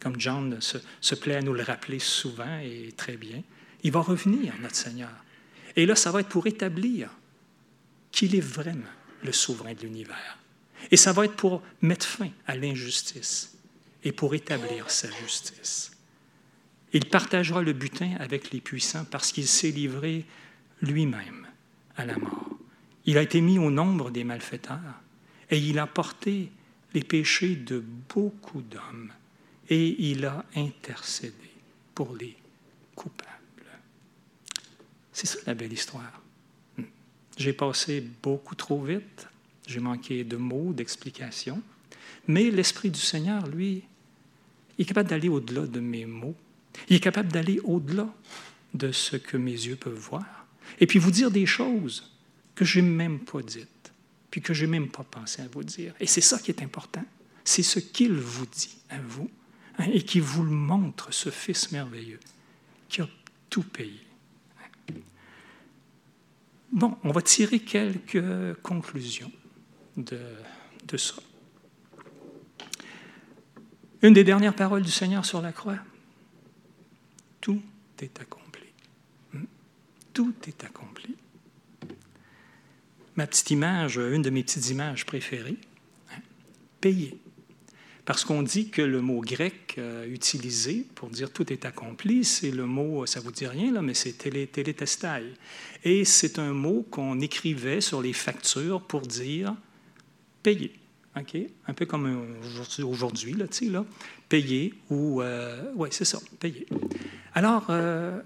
comme 0.00 0.18
John 0.18 0.60
se, 0.60 0.78
se, 1.00 1.14
plaît 1.14 1.36
à 1.36 1.42
nous 1.42 1.52
le 1.52 1.62
rappeler 1.62 1.98
souvent 1.98 2.58
et 2.58 2.92
très 2.96 3.16
bien. 3.16 3.42
Il 3.82 3.92
va 3.92 4.00
revenir, 4.00 4.54
notre 4.60 4.76
Seigneur. 4.76 5.12
Et 5.76 5.84
là, 5.84 5.94
ça 5.94 6.10
va 6.10 6.20
être 6.20 6.28
pour 6.28 6.46
établir 6.46 7.10
qu'il 8.10 8.34
est 8.34 8.40
vraiment 8.40 8.82
le 9.22 9.32
souverain 9.32 9.74
de 9.74 9.82
l'univers. 9.82 10.38
Et 10.90 10.96
ça 10.96 11.12
va 11.12 11.24
être 11.24 11.36
pour 11.36 11.62
mettre 11.82 12.06
fin 12.06 12.30
à 12.46 12.56
l'injustice 12.56 13.56
et 14.04 14.12
pour 14.12 14.34
établir 14.34 14.90
sa 14.90 15.10
justice. 15.10 15.95
Il 16.96 17.04
partagera 17.04 17.60
le 17.60 17.74
butin 17.74 18.12
avec 18.20 18.52
les 18.52 18.60
puissants 18.62 19.04
parce 19.04 19.30
qu'il 19.30 19.46
s'est 19.46 19.70
livré 19.70 20.24
lui-même 20.80 21.46
à 21.94 22.06
la 22.06 22.16
mort. 22.16 22.48
Il 23.04 23.18
a 23.18 23.22
été 23.22 23.42
mis 23.42 23.58
au 23.58 23.70
nombre 23.70 24.10
des 24.10 24.24
malfaiteurs 24.24 25.02
et 25.50 25.58
il 25.58 25.78
a 25.78 25.86
porté 25.86 26.50
les 26.94 27.04
péchés 27.04 27.54
de 27.54 27.84
beaucoup 28.08 28.62
d'hommes 28.62 29.12
et 29.68 30.10
il 30.10 30.24
a 30.24 30.46
intercédé 30.56 31.50
pour 31.94 32.16
les 32.16 32.34
coupables. 32.94 33.28
C'est 35.12 35.26
ça 35.26 35.40
la 35.46 35.52
belle 35.52 35.74
histoire. 35.74 36.22
J'ai 37.36 37.52
passé 37.52 38.02
beaucoup 38.22 38.54
trop 38.54 38.82
vite, 38.82 39.28
j'ai 39.66 39.80
manqué 39.80 40.24
de 40.24 40.38
mots, 40.38 40.72
d'explications, 40.72 41.60
mais 42.26 42.50
l'Esprit 42.50 42.88
du 42.88 43.00
Seigneur, 43.00 43.46
lui, 43.48 43.82
est 44.78 44.86
capable 44.86 45.10
d'aller 45.10 45.28
au-delà 45.28 45.66
de 45.66 45.80
mes 45.80 46.06
mots 46.06 46.34
il 46.88 46.96
est 46.96 47.00
capable 47.00 47.32
d'aller 47.32 47.60
au-delà 47.64 48.08
de 48.74 48.92
ce 48.92 49.16
que 49.16 49.36
mes 49.36 49.52
yeux 49.52 49.76
peuvent 49.76 49.94
voir 49.94 50.46
et 50.80 50.86
puis 50.86 50.98
vous 50.98 51.10
dire 51.10 51.30
des 51.30 51.46
choses 51.46 52.12
que 52.54 52.64
je 52.64 52.80
n'ai 52.80 52.88
même 52.88 53.20
pas 53.20 53.42
dites, 53.42 53.92
puis 54.30 54.40
que 54.40 54.54
je 54.54 54.64
n'ai 54.64 54.72
même 54.72 54.88
pas 54.88 55.04
pensé 55.04 55.42
à 55.42 55.48
vous 55.48 55.64
dire. 55.64 55.94
Et 56.00 56.06
c'est 56.06 56.20
ça 56.20 56.38
qui 56.38 56.50
est 56.50 56.62
important. 56.62 57.04
C'est 57.44 57.62
ce 57.62 57.78
qu'il 57.78 58.14
vous 58.14 58.46
dit 58.46 58.76
à 58.90 58.98
vous 58.98 59.30
hein, 59.78 59.86
et 59.92 60.02
qui 60.02 60.20
vous 60.20 60.42
le 60.42 60.50
montre, 60.50 61.12
ce 61.12 61.30
Fils 61.30 61.70
merveilleux, 61.72 62.20
qui 62.88 63.02
a 63.02 63.08
tout 63.50 63.62
payé. 63.62 64.00
Bon, 66.72 66.96
on 67.04 67.12
va 67.12 67.22
tirer 67.22 67.60
quelques 67.60 68.54
conclusions 68.62 69.30
de, 69.96 70.18
de 70.86 70.96
ça. 70.96 71.14
Une 74.02 74.12
des 74.12 74.24
dernières 74.24 74.54
paroles 74.54 74.82
du 74.82 74.90
Seigneur 74.90 75.24
sur 75.24 75.40
la 75.40 75.52
croix, 75.52 75.78
tout 77.46 77.62
est 78.02 78.20
accompli. 78.20 78.64
Hmm? 79.32 79.44
Tout 80.12 80.34
est 80.48 80.64
accompli. 80.64 81.14
Ma 83.14 83.28
petite 83.28 83.52
image, 83.52 83.98
une 83.98 84.22
de 84.22 84.30
mes 84.30 84.42
petites 84.42 84.68
images 84.70 85.06
préférées, 85.06 85.56
hein? 86.10 86.18
payer. 86.80 87.16
Parce 88.04 88.24
qu'on 88.24 88.42
dit 88.42 88.70
que 88.70 88.82
le 88.82 89.00
mot 89.00 89.20
grec 89.20 89.76
euh, 89.78 90.12
utilisé 90.12 90.84
pour 90.96 91.08
dire 91.08 91.32
tout 91.32 91.52
est 91.52 91.64
accompli, 91.64 92.24
c'est 92.24 92.50
le 92.50 92.66
mot, 92.66 93.06
ça 93.06 93.20
vous 93.20 93.30
dit 93.30 93.46
rien, 93.46 93.70
là, 93.70 93.80
mais 93.80 93.94
c'est 93.94 94.18
télé. 94.18 94.50
Et 95.84 96.04
c'est 96.04 96.40
un 96.40 96.52
mot 96.52 96.84
qu'on 96.90 97.20
écrivait 97.20 97.80
sur 97.80 98.02
les 98.02 98.12
factures 98.12 98.82
pour 98.82 99.02
dire 99.02 99.54
payer. 100.42 100.72
Un 101.16 101.72
peu 101.72 101.86
comme 101.86 102.36
aujourd'hui, 102.82 103.32
là, 103.32 103.46
là, 103.70 103.84
payer 104.28 104.74
ou... 104.90 105.22
Euh, 105.22 105.72
oui, 105.74 105.88
c'est 105.90 106.04
ça, 106.04 106.18
payer. 106.38 106.66
Alors, 107.34 107.66
euh, 107.70 108.20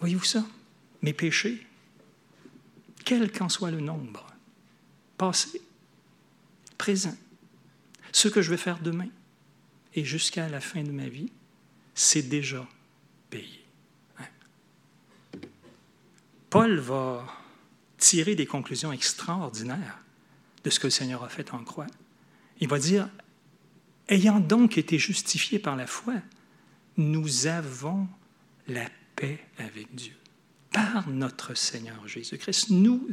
voyez-vous 0.00 0.24
ça? 0.24 0.44
Mes 1.02 1.12
péchés, 1.12 1.66
quel 3.04 3.30
qu'en 3.30 3.50
soit 3.50 3.70
le 3.70 3.80
nombre, 3.80 4.26
passé, 5.18 5.60
présent, 6.78 7.14
ce 8.12 8.28
que 8.28 8.40
je 8.40 8.48
vais 8.48 8.56
faire 8.56 8.78
demain 8.78 9.08
et 9.94 10.04
jusqu'à 10.04 10.48
la 10.48 10.60
fin 10.60 10.82
de 10.82 10.90
ma 10.90 11.08
vie, 11.08 11.30
c'est 11.94 12.22
déjà 12.22 12.66
payé. 13.28 13.62
Hein? 14.18 14.24
Paul 16.48 16.78
va 16.78 17.26
tirer 17.98 18.34
des 18.34 18.46
conclusions 18.46 18.90
extraordinaires 18.90 20.03
de 20.64 20.70
ce 20.70 20.80
que 20.80 20.86
le 20.86 20.90
Seigneur 20.90 21.22
a 21.22 21.28
fait 21.28 21.52
en 21.52 21.62
croix. 21.62 21.86
Il 22.60 22.68
va 22.68 22.78
dire, 22.78 23.08
ayant 24.08 24.40
donc 24.40 24.78
été 24.78 24.98
justifiés 24.98 25.58
par 25.58 25.76
la 25.76 25.86
foi, 25.86 26.14
nous 26.96 27.46
avons 27.46 28.08
la 28.66 28.86
paix 29.16 29.40
avec 29.58 29.94
Dieu. 29.94 30.14
Par 30.72 31.08
notre 31.08 31.54
Seigneur 31.54 32.06
Jésus-Christ, 32.08 32.70
nous 32.70 33.06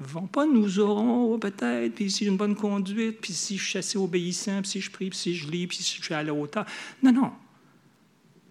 avons, 0.00 0.26
pas 0.26 0.46
nous 0.46 0.80
aurons 0.80 1.38
peut-être, 1.38 1.94
puis 1.94 2.10
si 2.10 2.24
j'ai 2.24 2.30
une 2.30 2.36
bonne 2.36 2.56
conduite, 2.56 3.20
puis 3.20 3.32
si 3.32 3.56
je 3.56 3.64
suis 3.68 3.78
assez 3.78 3.98
obéissant, 3.98 4.62
puis 4.62 4.70
si 4.70 4.80
je 4.80 4.90
prie, 4.90 5.10
puis 5.10 5.18
si 5.18 5.36
je 5.36 5.48
lis, 5.48 5.68
puis 5.68 5.76
si 5.76 5.98
je 5.98 6.02
suis 6.02 6.14
à 6.14 6.24
la 6.24 6.34
hauteur. 6.34 6.66
Non, 7.02 7.12
non. 7.12 7.32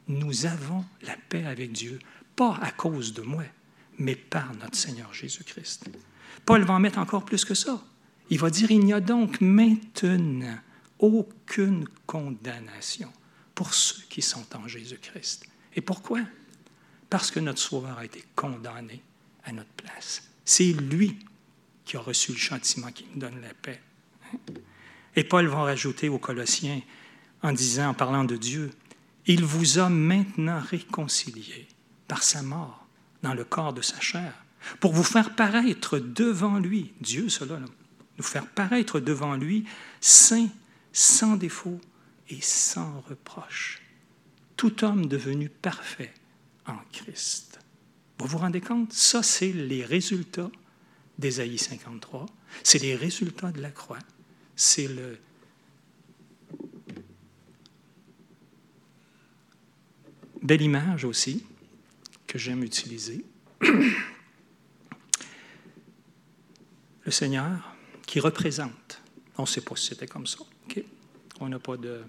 Nous 0.08 0.46
avons 0.46 0.86
la 1.02 1.16
paix 1.30 1.46
avec 1.46 1.74
Dieu, 1.74 2.00
pas 2.36 2.58
à 2.62 2.72
cause 2.72 3.14
de 3.14 3.22
moi, 3.22 3.44
mais 3.98 4.16
par 4.16 4.54
notre 4.56 4.76
Seigneur 4.76 5.14
Jésus-Christ. 5.14 5.90
Paul 6.46 6.64
va 6.64 6.76
en 6.76 6.80
mettre 6.80 7.00
encore 7.00 7.26
plus 7.26 7.44
que 7.44 7.54
ça. 7.54 7.82
Il 8.30 8.40
va 8.40 8.50
dire, 8.50 8.72
il 8.72 8.80
n'y 8.80 8.94
a 8.94 9.00
donc 9.00 9.42
maintenant 9.42 10.58
aucune 11.00 11.88
condamnation 12.06 13.12
pour 13.54 13.74
ceux 13.74 14.04
qui 14.10 14.22
sont 14.22 14.46
en 14.56 14.68
Jésus-Christ. 14.68 15.46
Et 15.76 15.82
pourquoi? 15.82 16.22
Parce 17.10 17.30
que 17.30 17.40
notre 17.40 17.60
Sauveur 17.60 17.98
a 17.98 18.06
été 18.06 18.24
condamné 18.36 19.02
à 19.44 19.52
notre 19.52 19.70
place. 19.72 20.24
C'est 20.46 20.74
lui 20.74 21.18
qui 21.86 21.98
a 21.98 22.00
reçu 22.00 22.32
le 22.32 22.38
châtiment 22.38 22.92
qui 22.92 23.06
nous 23.14 23.20
donne 23.20 23.42
la 23.42 23.54
paix. 23.54 23.82
Et 25.16 25.24
Paul 25.24 25.48
va 25.48 25.64
rajouter 25.64 26.10
aux 26.10 26.18
Colossiens 26.18 26.82
en 27.44 27.52
disant, 27.52 27.90
en 27.90 27.94
parlant 27.94 28.24
de 28.24 28.38
Dieu, 28.38 28.72
il 29.26 29.44
vous 29.44 29.80
a 29.80 29.90
maintenant 29.90 30.60
réconciliés 30.60 31.68
par 32.08 32.24
sa 32.24 32.42
mort 32.42 32.88
dans 33.22 33.34
le 33.34 33.44
corps 33.44 33.74
de 33.74 33.82
sa 33.82 34.00
chair, 34.00 34.34
pour 34.80 34.94
vous 34.94 35.04
faire 35.04 35.36
paraître 35.36 36.00
devant 36.00 36.60
lui, 36.60 36.94
Dieu 37.02 37.30
cela, 37.30 37.60
nous 38.18 38.24
faire 38.24 38.48
paraître 38.48 39.00
devant 39.00 39.36
lui 39.36 39.66
saint, 40.02 40.50
sans 40.92 41.36
défaut 41.36 41.80
et 42.30 42.42
sans 42.42 43.02
reproche. 43.02 43.82
Tout 44.56 44.84
homme 44.86 45.08
devenu 45.08 45.50
parfait 45.50 46.14
en 46.68 46.78
Christ. 46.92 47.60
Vous 48.20 48.28
vous 48.28 48.38
rendez 48.38 48.62
compte? 48.62 48.94
Ça, 48.94 49.24
c'est 49.24 49.52
les 49.52 49.84
résultats 49.84 50.52
d'Ésaïe 51.18 51.58
53. 51.58 52.26
C'est 52.64 52.80
les 52.80 52.96
résultats 52.96 53.52
de 53.52 53.62
la 53.62 53.72
croix. 53.72 54.00
C'est 54.56 54.88
le, 54.88 55.18
belle 60.44 60.62
image 60.62 61.06
aussi 61.06 61.44
que 62.28 62.38
j'aime 62.38 62.64
utiliser. 62.64 63.26
Le 67.06 67.12
Seigneur 67.12 67.73
qui 68.06 68.20
représente. 68.20 69.02
On 69.38 69.44
ne 69.44 69.48
sait 69.48 69.62
pas 69.62 69.76
si 69.76 69.88
c'était 69.88 70.08
comme 70.08 70.28
ça. 70.28 70.40
On 71.40 71.50
n'a 71.50 71.60
pas 71.60 71.78
de. 71.78 72.04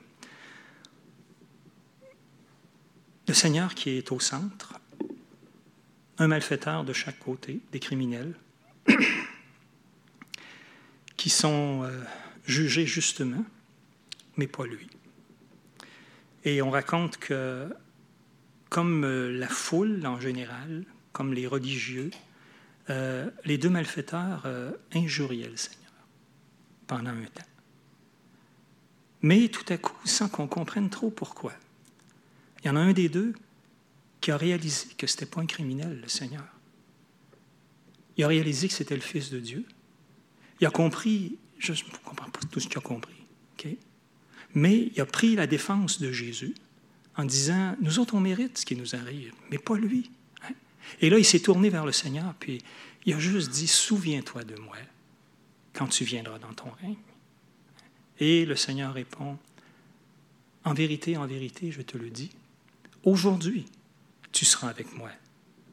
Le 3.27 3.35
Seigneur 3.35 3.75
qui 3.75 3.91
est 3.91 4.13
au 4.13 4.21
centre, 4.21 4.79
un 6.19 6.29
malfaiteur 6.29 6.85
de 6.85 6.93
chaque 6.93 7.19
côté, 7.19 7.61
des 7.73 7.81
criminels, 7.81 8.35
qui 11.17 11.31
sont 11.31 11.83
euh, 11.85 12.05
jugés 12.45 12.87
justement, 12.87 13.45
mais 14.37 14.47
pas 14.47 14.67
lui. 14.67 14.89
Et 16.45 16.61
on 16.61 16.71
raconte 16.71 17.17
que 17.17 17.67
comme 18.75 19.05
euh, 19.05 19.31
la 19.31 19.47
foule 19.47 20.05
en 20.05 20.19
général, 20.19 20.85
comme 21.13 21.33
les 21.33 21.47
religieux, 21.47 22.11
euh, 22.91 23.31
les 23.45 23.57
deux 23.57 23.71
malfaiteurs 23.71 24.43
euh, 24.47 24.73
injuriaient 24.93 25.49
le 25.49 25.57
Seigneur 25.57 25.84
pendant 26.95 27.11
un 27.11 27.25
temps. 27.25 27.43
Mais 29.23 29.49
tout 29.49 29.65
à 29.73 29.79
coup, 29.79 29.97
sans 30.05 30.29
qu'on 30.29 30.47
comprenne 30.47 30.91
trop 30.91 31.11
pourquoi, 31.11 31.53
il 32.63 32.69
y 32.69 32.71
en 32.71 32.77
a 32.77 32.81
un 32.81 32.93
des 32.93 33.09
deux 33.09 33.35
qui 34.21 34.31
a 34.31 34.37
réalisé 34.37 34.87
que 34.97 35.09
ce 35.09 35.15
n'était 35.15 35.27
pas 35.27 35.41
un 35.41 35.47
criminel, 35.47 36.01
le 36.01 36.09
Seigneur. 36.09 36.45
Il 38.17 38.23
a 38.23 38.29
réalisé 38.29 38.69
que 38.69 38.75
c'était 38.75 38.95
le 38.95 39.01
Fils 39.01 39.31
de 39.31 39.41
Dieu. 39.41 39.65
Il 40.61 40.67
a 40.69 40.71
compris, 40.71 41.37
je 41.59 41.73
ne 41.73 41.79
comprends 42.05 42.31
pas 42.31 42.41
tout 42.49 42.61
ce 42.61 42.69
qu'il 42.69 42.79
a 42.79 42.81
compris, 42.81 43.15
mais 44.55 44.93
il 44.95 45.01
a 45.01 45.07
pris 45.07 45.35
la 45.35 45.49
défense 45.49 46.01
de 46.01 46.13
Jésus 46.13 46.55
en 47.17 47.25
disant, 47.25 47.75
nous 47.81 47.99
autres, 47.99 48.15
on 48.15 48.21
mérite 48.21 48.59
ce 48.59 48.65
qui 48.65 48.77
nous 48.77 48.95
arrive, 48.95 49.33
mais 49.51 49.59
pas 49.59 49.77
lui. 49.77 50.13
Hein. 50.45 50.55
Et 51.01 51.11
là, 51.11 51.19
il 51.19 51.25
s'est 51.25 51.41
tourné 51.41 51.71
vers 51.71 51.87
le 51.87 51.91
Seigneur, 51.91 52.35
puis 52.39 52.63
il 53.05 53.15
a 53.15 53.19
juste 53.19 53.51
dit, 53.51 53.67
souviens-toi 53.67 54.45
de 54.45 54.55
moi 54.61 54.77
quand 55.75 55.89
tu 55.89 56.05
viendras 56.05 56.39
dans 56.39 56.53
ton 56.53 56.71
règne. 56.81 56.97
Et 58.19 58.47
le 58.47 58.57
Seigneur 58.57 58.95
répond, 58.95 59.37
en 60.65 60.73
vérité, 60.73 61.17
en 61.17 61.27
vérité, 61.27 61.71
je 61.73 61.83
te 61.83 61.99
le 61.99 62.11
dis, 62.11 62.31
aujourd'hui, 63.03 63.67
tu 64.33 64.45
seras 64.45 64.69
avec 64.69 64.97
moi 64.97 65.11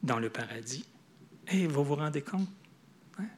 dans 0.02 0.18
le 0.18 0.28
paradis. 0.28 0.84
Et 1.48 1.66
vous 1.66 1.84
vous 1.84 1.94
rendez 1.94 2.22
compte? 2.22 2.48
Hein? 3.18 3.28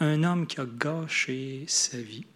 Un 0.00 0.24
homme 0.24 0.46
qui 0.46 0.60
a 0.60 0.66
gâché 0.66 1.64
sa 1.68 1.98
vie, 1.98 2.26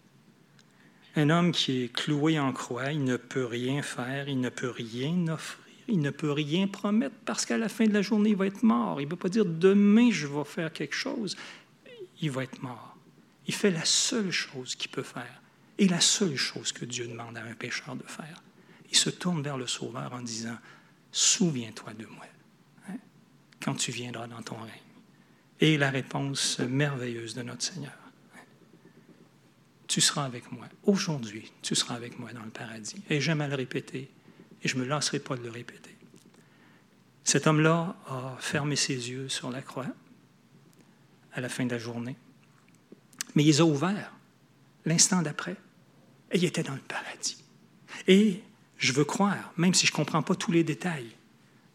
un 1.17 1.31
homme 1.31 1.53
qui 1.53 1.83
est 1.83 1.93
cloué 1.93 2.39
en 2.39 2.53
croix, 2.53 2.93
il 2.93 3.03
ne 3.03 3.17
peut 3.17 3.45
rien 3.45 3.83
faire, 3.83 4.29
il 4.29 4.41
ne 4.41 4.49
peut 4.49 4.71
rien 4.71 5.27
offrir, 5.29 5.65
il 5.89 6.01
ne 6.01 6.11
peut 6.11 6.31
rien 6.31 6.69
promettre 6.69 7.17
parce 7.25 7.45
qu'à 7.45 7.59
la 7.59 7.69
fin 7.69 7.87
de 7.87 7.93
la 7.93 8.03
journée, 8.03 8.31
il 8.31 8.37
va 8.37 8.47
être 8.47 8.63
mort. 8.63 9.01
Il 9.01 9.05
ne 9.05 9.11
peut 9.11 9.17
pas 9.17 9.29
dire 9.29 9.45
demain, 9.45 10.11
je 10.13 10.27
vais 10.27 10.45
faire 10.45 10.73
quelque 10.73 10.95
chose. 10.95 11.37
Il 12.21 12.31
va 12.31 12.45
être 12.45 12.63
mort. 12.63 12.97
Il 13.47 13.55
fait 13.55 13.71
la 13.71 13.85
seule 13.85 14.31
chose 14.31 14.75
qu'il 14.75 14.91
peut 14.91 15.03
faire 15.03 15.43
et 15.79 15.89
la 15.89 16.01
seule 16.01 16.37
chose 16.37 16.73
que 16.73 16.85
Dieu 16.85 17.07
demande 17.07 17.37
à 17.37 17.43
un 17.43 17.55
pécheur 17.55 17.97
de 17.97 18.05
faire. 18.05 18.43
Il 18.91 18.97
se 18.97 19.11
tourne 19.11 19.43
vers 19.43 19.57
le 19.57 19.67
Sauveur 19.67 20.13
en 20.13 20.21
disant, 20.21 20.59
Souviens-toi 21.13 21.95
de 21.95 22.07
moi 22.07 22.27
hein, 22.89 22.97
quand 23.63 23.75
tu 23.75 23.91
viendras 23.91 24.27
dans 24.27 24.43
ton 24.43 24.57
règne. 24.57 24.71
Et 25.61 25.77
la 25.77 25.91
réponse 25.91 26.59
merveilleuse 26.61 27.35
de 27.35 27.43
notre 27.43 27.63
Seigneur 27.63 27.93
tu 29.91 30.01
seras 30.01 30.25
avec 30.25 30.53
moi. 30.53 30.67
Aujourd'hui, 30.85 31.51
tu 31.63 31.75
seras 31.75 31.97
avec 31.97 32.17
moi 32.17 32.33
dans 32.33 32.45
le 32.45 32.51
paradis. 32.51 33.03
Et 33.11 33.21
j'aime 33.21 33.41
à 33.41 33.49
le 33.49 33.57
répéter, 33.57 34.09
et 34.63 34.69
je 34.69 34.77
ne 34.77 34.83
me 34.83 34.87
lasserai 34.87 35.19
pas 35.19 35.37
de 35.37 35.43
le 35.43 35.51
répéter. 35.51 35.97
Cet 37.25 37.49
homme-là 37.49 37.97
a 38.07 38.37
fermé 38.39 38.77
ses 38.77 39.11
yeux 39.11 39.29
sur 39.29 39.51
la 39.51 39.63
croix 39.63 39.89
à 41.33 41.41
la 41.41 41.49
fin 41.49 41.65
de 41.65 41.71
la 41.71 41.79
journée, 41.79 42.17
mais 43.35 43.43
il 43.43 43.47
les 43.47 43.61
a 43.61 43.65
ouverts 43.65 44.13
l'instant 44.85 45.23
d'après, 45.23 45.57
et 46.33 46.39
il 46.39 46.45
était 46.45 46.63
dans 46.63 46.75
le 46.75 46.81
paradis. 46.81 47.43
Et 48.07 48.43
je 48.79 48.93
veux 48.93 49.05
croire, 49.05 49.53
même 49.57 49.75
si 49.75 49.87
je 49.87 49.93
ne 49.93 49.97
comprends 49.97 50.23
pas 50.23 50.35
tous 50.35 50.53
les 50.53 50.65
détails, 50.65 51.11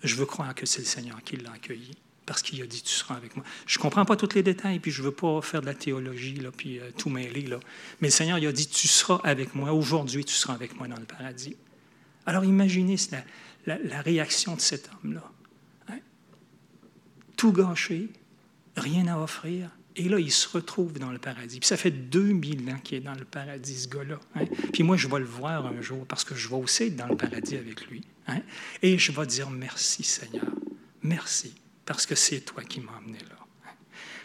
je 0.03 0.15
veux 0.15 0.25
croire 0.25 0.53
que 0.55 0.65
c'est 0.65 0.79
le 0.79 0.85
Seigneur 0.85 1.21
qui 1.23 1.37
l'a 1.37 1.51
accueilli 1.51 1.91
parce 2.25 2.41
qu'il 2.41 2.61
a 2.61 2.65
dit 2.65 2.81
tu 2.81 2.93
seras 2.93 3.15
avec 3.15 3.35
moi. 3.35 3.45
Je 3.67 3.77
ne 3.77 3.81
comprends 3.81 4.05
pas 4.05 4.15
tous 4.15 4.33
les 4.33 4.43
détails, 4.43 4.79
puis 4.79 4.91
je 4.91 5.01
ne 5.01 5.07
veux 5.07 5.13
pas 5.13 5.41
faire 5.41 5.61
de 5.61 5.67
la 5.67 5.73
théologie, 5.73 6.35
là, 6.35 6.49
puis 6.51 6.79
euh, 6.79 6.89
tout 6.97 7.09
mêler. 7.09 7.41
Là. 7.41 7.59
Mais 8.01 8.07
le 8.07 8.11
Seigneur 8.11 8.37
il 8.39 8.47
a 8.47 8.51
dit 8.51 8.67
tu 8.67 8.87
seras 8.87 9.19
avec 9.23 9.53
moi. 9.53 9.73
Aujourd'hui, 9.73 10.25
tu 10.25 10.33
seras 10.33 10.53
avec 10.53 10.75
moi 10.77 10.87
dans 10.87 10.97
le 10.97 11.05
paradis. 11.05 11.55
Alors 12.25 12.43
imaginez 12.43 12.95
la, 13.67 13.77
la, 13.77 14.01
réaction 14.01 14.55
de 14.55 14.61
cet 14.61 14.89
homme-là. 14.89 15.23
Hein? 15.89 15.99
Tout 17.37 17.51
gâché, 17.51 18.09
rien 18.75 19.07
à 19.07 19.17
offrir. 19.17 19.69
Et 19.97 20.09
là, 20.09 20.19
il 20.19 20.31
se 20.31 20.49
retrouve 20.49 20.99
dans 20.99 21.11
le 21.11 21.19
paradis. 21.19 21.59
Puis 21.59 21.67
ça 21.67 21.77
fait 21.77 21.91
2000 21.91 22.69
ans 22.69 22.79
qu'il 22.83 22.97
est 22.97 23.01
dans 23.01 23.15
le 23.15 23.23
paradis, 23.23 23.83
ce 23.83 23.87
gars-là. 23.87 24.19
Hein? 24.35 24.45
Puis 24.73 24.83
moi, 24.83 24.97
je 24.97 25.07
vais 25.07 25.19
le 25.19 25.25
voir 25.25 25.65
un 25.65 25.81
jour 25.81 26.05
parce 26.05 26.25
que 26.25 26.35
je 26.35 26.49
vais 26.49 26.55
aussi 26.55 26.83
être 26.83 26.97
dans 26.97 27.07
le 27.07 27.15
paradis 27.15 27.55
avec 27.55 27.87
lui. 27.87 28.03
Hein? 28.27 28.41
Et 28.81 28.97
je 28.97 29.11
vais 29.11 29.25
dire 29.25 29.49
merci, 29.49 30.03
Seigneur. 30.03 30.51
Merci 31.01 31.55
parce 31.85 32.05
que 32.05 32.15
c'est 32.15 32.41
toi 32.41 32.63
qui 32.63 32.81
m'as 32.81 32.97
amené 32.97 33.19
là. 33.19 33.35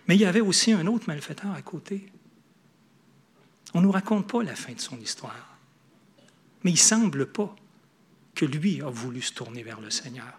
Mais 0.09 0.17
il 0.17 0.21
y 0.21 0.25
avait 0.25 0.41
aussi 0.41 0.73
un 0.73 0.87
autre 0.87 1.05
malfaiteur 1.07 1.53
à 1.53 1.63
côté. 1.63 2.11
On 3.75 3.81
ne 3.81 3.85
nous 3.85 3.93
raconte 3.93 4.27
pas 4.27 4.43
la 4.43 4.57
fin 4.57 4.73
de 4.73 4.81
son 4.81 4.99
histoire. 4.99 5.57
Mais 6.65 6.73
il 6.73 6.79
semble 6.79 7.27
pas 7.27 7.55
que 8.35 8.45
lui 8.45 8.83
a 8.83 8.89
voulu 8.89 9.23
se 9.23 9.33
tourner 9.33 9.63
vers 9.63 9.81
le 9.81 9.91
Seigneur. 9.91 10.33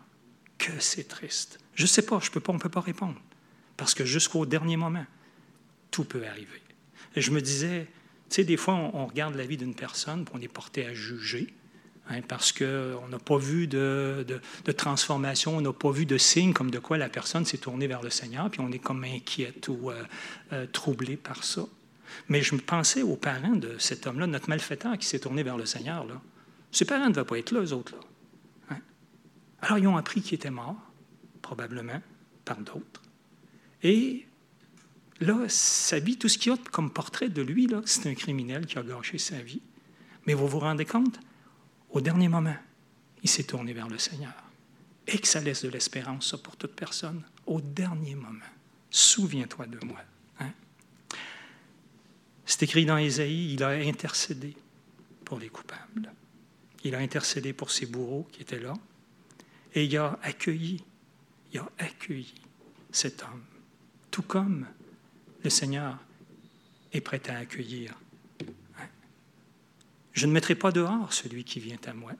Que 0.57 0.79
c'est 0.79 1.07
triste. 1.07 1.59
Je 1.73 1.83
ne 1.83 1.87
sais 1.87 2.01
pas, 2.01 2.19
je 2.19 2.29
peux 2.29 2.39
pas, 2.39 2.51
on 2.51 2.55
ne 2.55 2.59
peut 2.59 2.69
pas 2.69 2.81
répondre. 2.81 3.19
Parce 3.81 3.95
que 3.95 4.05
jusqu'au 4.05 4.45
dernier 4.45 4.77
moment, 4.77 5.07
tout 5.89 6.03
peut 6.03 6.23
arriver. 6.27 6.61
Et 7.15 7.21
je 7.21 7.31
me 7.31 7.41
disais, 7.41 7.87
tu 8.29 8.35
sais, 8.35 8.43
des 8.43 8.55
fois, 8.55 8.75
on, 8.75 9.07
regarde 9.07 9.33
la 9.33 9.43
vie 9.43 9.57
d'une 9.57 9.73
personne, 9.73 10.23
puis 10.23 10.35
on 10.37 10.39
est 10.39 10.47
porté 10.47 10.85
à 10.85 10.93
juger. 10.93 11.51
Hein, 12.07 12.21
parce 12.27 12.51
qu'on 12.51 13.07
n'a 13.09 13.17
pas 13.17 13.39
vu 13.39 13.65
de, 13.65 14.23
transformation, 14.77 15.57
on 15.57 15.61
n'a 15.61 15.73
pas 15.73 15.89
vu 15.89 16.05
de 16.05 16.19
signe 16.19 16.53
comme 16.53 16.69
de 16.69 16.77
quoi 16.77 16.99
la 16.99 17.09
personne 17.09 17.43
s'est 17.43 17.57
tournée 17.57 17.87
vers 17.87 18.03
le 18.03 18.11
Seigneur, 18.11 18.51
puis 18.51 18.59
on 18.59 18.71
est 18.71 18.77
comme 18.77 19.03
inquiète 19.03 19.67
ou 19.67 19.89
euh, 19.89 20.03
euh, 20.53 20.67
troublé 20.67 21.17
par 21.17 21.43
ça. 21.43 21.65
Mais 22.29 22.43
je 22.43 22.53
me 22.53 22.59
pensais 22.59 23.01
aux 23.01 23.15
parents 23.15 23.55
de 23.55 23.79
cet 23.79 24.05
homme-là, 24.05 24.27
notre 24.27 24.47
malfaiteur 24.47 24.95
qui 24.99 25.07
s'est 25.07 25.21
tourné 25.21 25.41
vers 25.41 25.57
le 25.57 25.65
Seigneur. 25.65 26.05
Là. 26.05 26.21
Ses 26.71 26.85
parents 26.85 27.07
ne 27.07 27.13
devaient 27.13 27.25
pas 27.25 27.39
être 27.39 27.51
là, 27.51 27.61
eux 27.61 27.73
autres. 27.73 27.93
Là. 27.93 28.75
Hein. 28.75 28.79
Alors, 29.63 29.79
ils 29.79 29.87
ont 29.87 29.97
appris 29.97 30.21
qu'il 30.21 30.35
était 30.35 30.51
mort, 30.51 30.77
probablement, 31.41 31.99
par 32.45 32.57
d'autres. 32.57 33.00
Et 33.83 34.25
là, 35.19 35.37
sa 35.47 35.99
vie, 35.99 36.17
tout 36.17 36.29
ce 36.29 36.37
qu'il 36.37 36.51
y 36.51 36.55
a 36.55 36.57
comme 36.71 36.91
portrait 36.91 37.29
de 37.29 37.41
lui, 37.41 37.67
c'est 37.85 38.07
un 38.09 38.15
criminel 38.15 38.65
qui 38.65 38.77
a 38.77 38.83
gâché 38.83 39.17
sa 39.17 39.41
vie. 39.41 39.61
Mais 40.27 40.33
vous 40.33 40.47
vous 40.47 40.59
rendez 40.59 40.85
compte? 40.85 41.19
au 41.91 42.01
dernier 42.01 42.27
moment, 42.27 42.55
il 43.23 43.29
s'est 43.29 43.43
tourné 43.43 43.73
vers 43.73 43.87
le 43.87 43.97
Seigneur. 43.97 44.33
Et 45.07 45.17
que 45.17 45.27
ça 45.27 45.41
laisse 45.41 45.63
de 45.63 45.69
l'espérance, 45.69 46.35
pour 46.41 46.55
toute 46.55 46.75
personne. 46.75 47.23
Au 47.45 47.59
dernier 47.59 48.15
moment, 48.15 48.39
souviens-toi 48.89 49.67
de 49.67 49.85
moi. 49.85 49.99
Hein. 50.39 50.51
C'est 52.45 52.63
écrit 52.63 52.85
dans 52.85 52.97
Ésaïe, 52.97 53.53
il 53.53 53.63
a 53.63 53.69
intercédé 53.69 54.55
pour 55.25 55.39
les 55.39 55.49
coupables. 55.49 56.13
Il 56.83 56.95
a 56.95 56.99
intercédé 56.99 57.53
pour 57.53 57.71
ses 57.71 57.85
bourreaux 57.85 58.27
qui 58.31 58.41
étaient 58.41 58.59
là. 58.59 58.73
Et 59.73 59.85
il 59.85 59.97
a 59.97 60.17
accueilli, 60.23 60.83
il 61.53 61.59
a 61.59 61.69
accueilli 61.77 62.33
cet 62.91 63.23
homme. 63.23 63.43
Tout 64.11 64.21
comme 64.21 64.67
le 65.43 65.49
Seigneur 65.49 65.97
est 66.93 67.01
prêt 67.01 67.21
à 67.29 67.37
accueillir 67.37 67.95
Je 70.13 70.25
ne 70.25 70.33
mettrai 70.33 70.55
pas 70.55 70.71
dehors 70.71 71.13
celui 71.13 71.43
qui 71.43 71.59
vient 71.59 71.79
à 71.87 71.93
moi. 71.93 72.11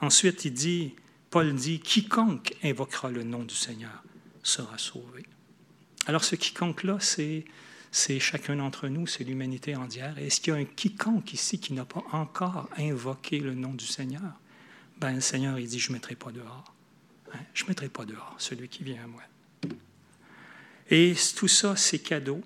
Ensuite, 0.00 0.44
il 0.44 0.52
dit, 0.52 0.94
Paul 1.30 1.54
dit, 1.54 1.80
quiconque 1.80 2.54
invoquera 2.62 3.10
le 3.10 3.22
nom 3.22 3.42
du 3.42 3.54
Seigneur 3.54 4.02
sera 4.42 4.78
sauvé. 4.78 5.24
Alors 6.06 6.24
ce 6.24 6.36
quiconque-là, 6.36 6.98
c'est, 7.00 7.44
c'est 7.90 8.18
chacun 8.18 8.56
d'entre 8.56 8.88
nous, 8.88 9.06
c'est 9.06 9.24
l'humanité 9.24 9.76
entière. 9.76 10.18
Est-ce 10.18 10.40
qu'il 10.40 10.52
y 10.52 10.56
a 10.56 10.60
un 10.60 10.64
quiconque 10.64 11.32
ici 11.32 11.58
qui 11.58 11.72
n'a 11.72 11.84
pas 11.84 12.04
encore 12.12 12.68
invoqué 12.76 13.40
le 13.40 13.54
nom 13.54 13.74
du 13.74 13.86
Seigneur? 13.86 14.40
Ben, 14.98 15.14
le 15.14 15.20
Seigneur, 15.20 15.56
dit, 15.56 15.78
je 15.78 15.92
mettrai 15.92 16.16
dehors. 16.32 16.74
Je 17.54 17.64
ne 17.64 17.68
mettrai 17.68 17.88
pas 17.88 18.04
dehors 18.04 18.34
celui 18.38 18.68
qui 18.68 18.82
vient 18.82 19.02
à 19.02 19.06
moi. 19.06 19.22
Et 20.90 21.14
tout 21.36 21.48
ça, 21.48 21.76
c'est 21.76 22.00
cadeau 22.00 22.42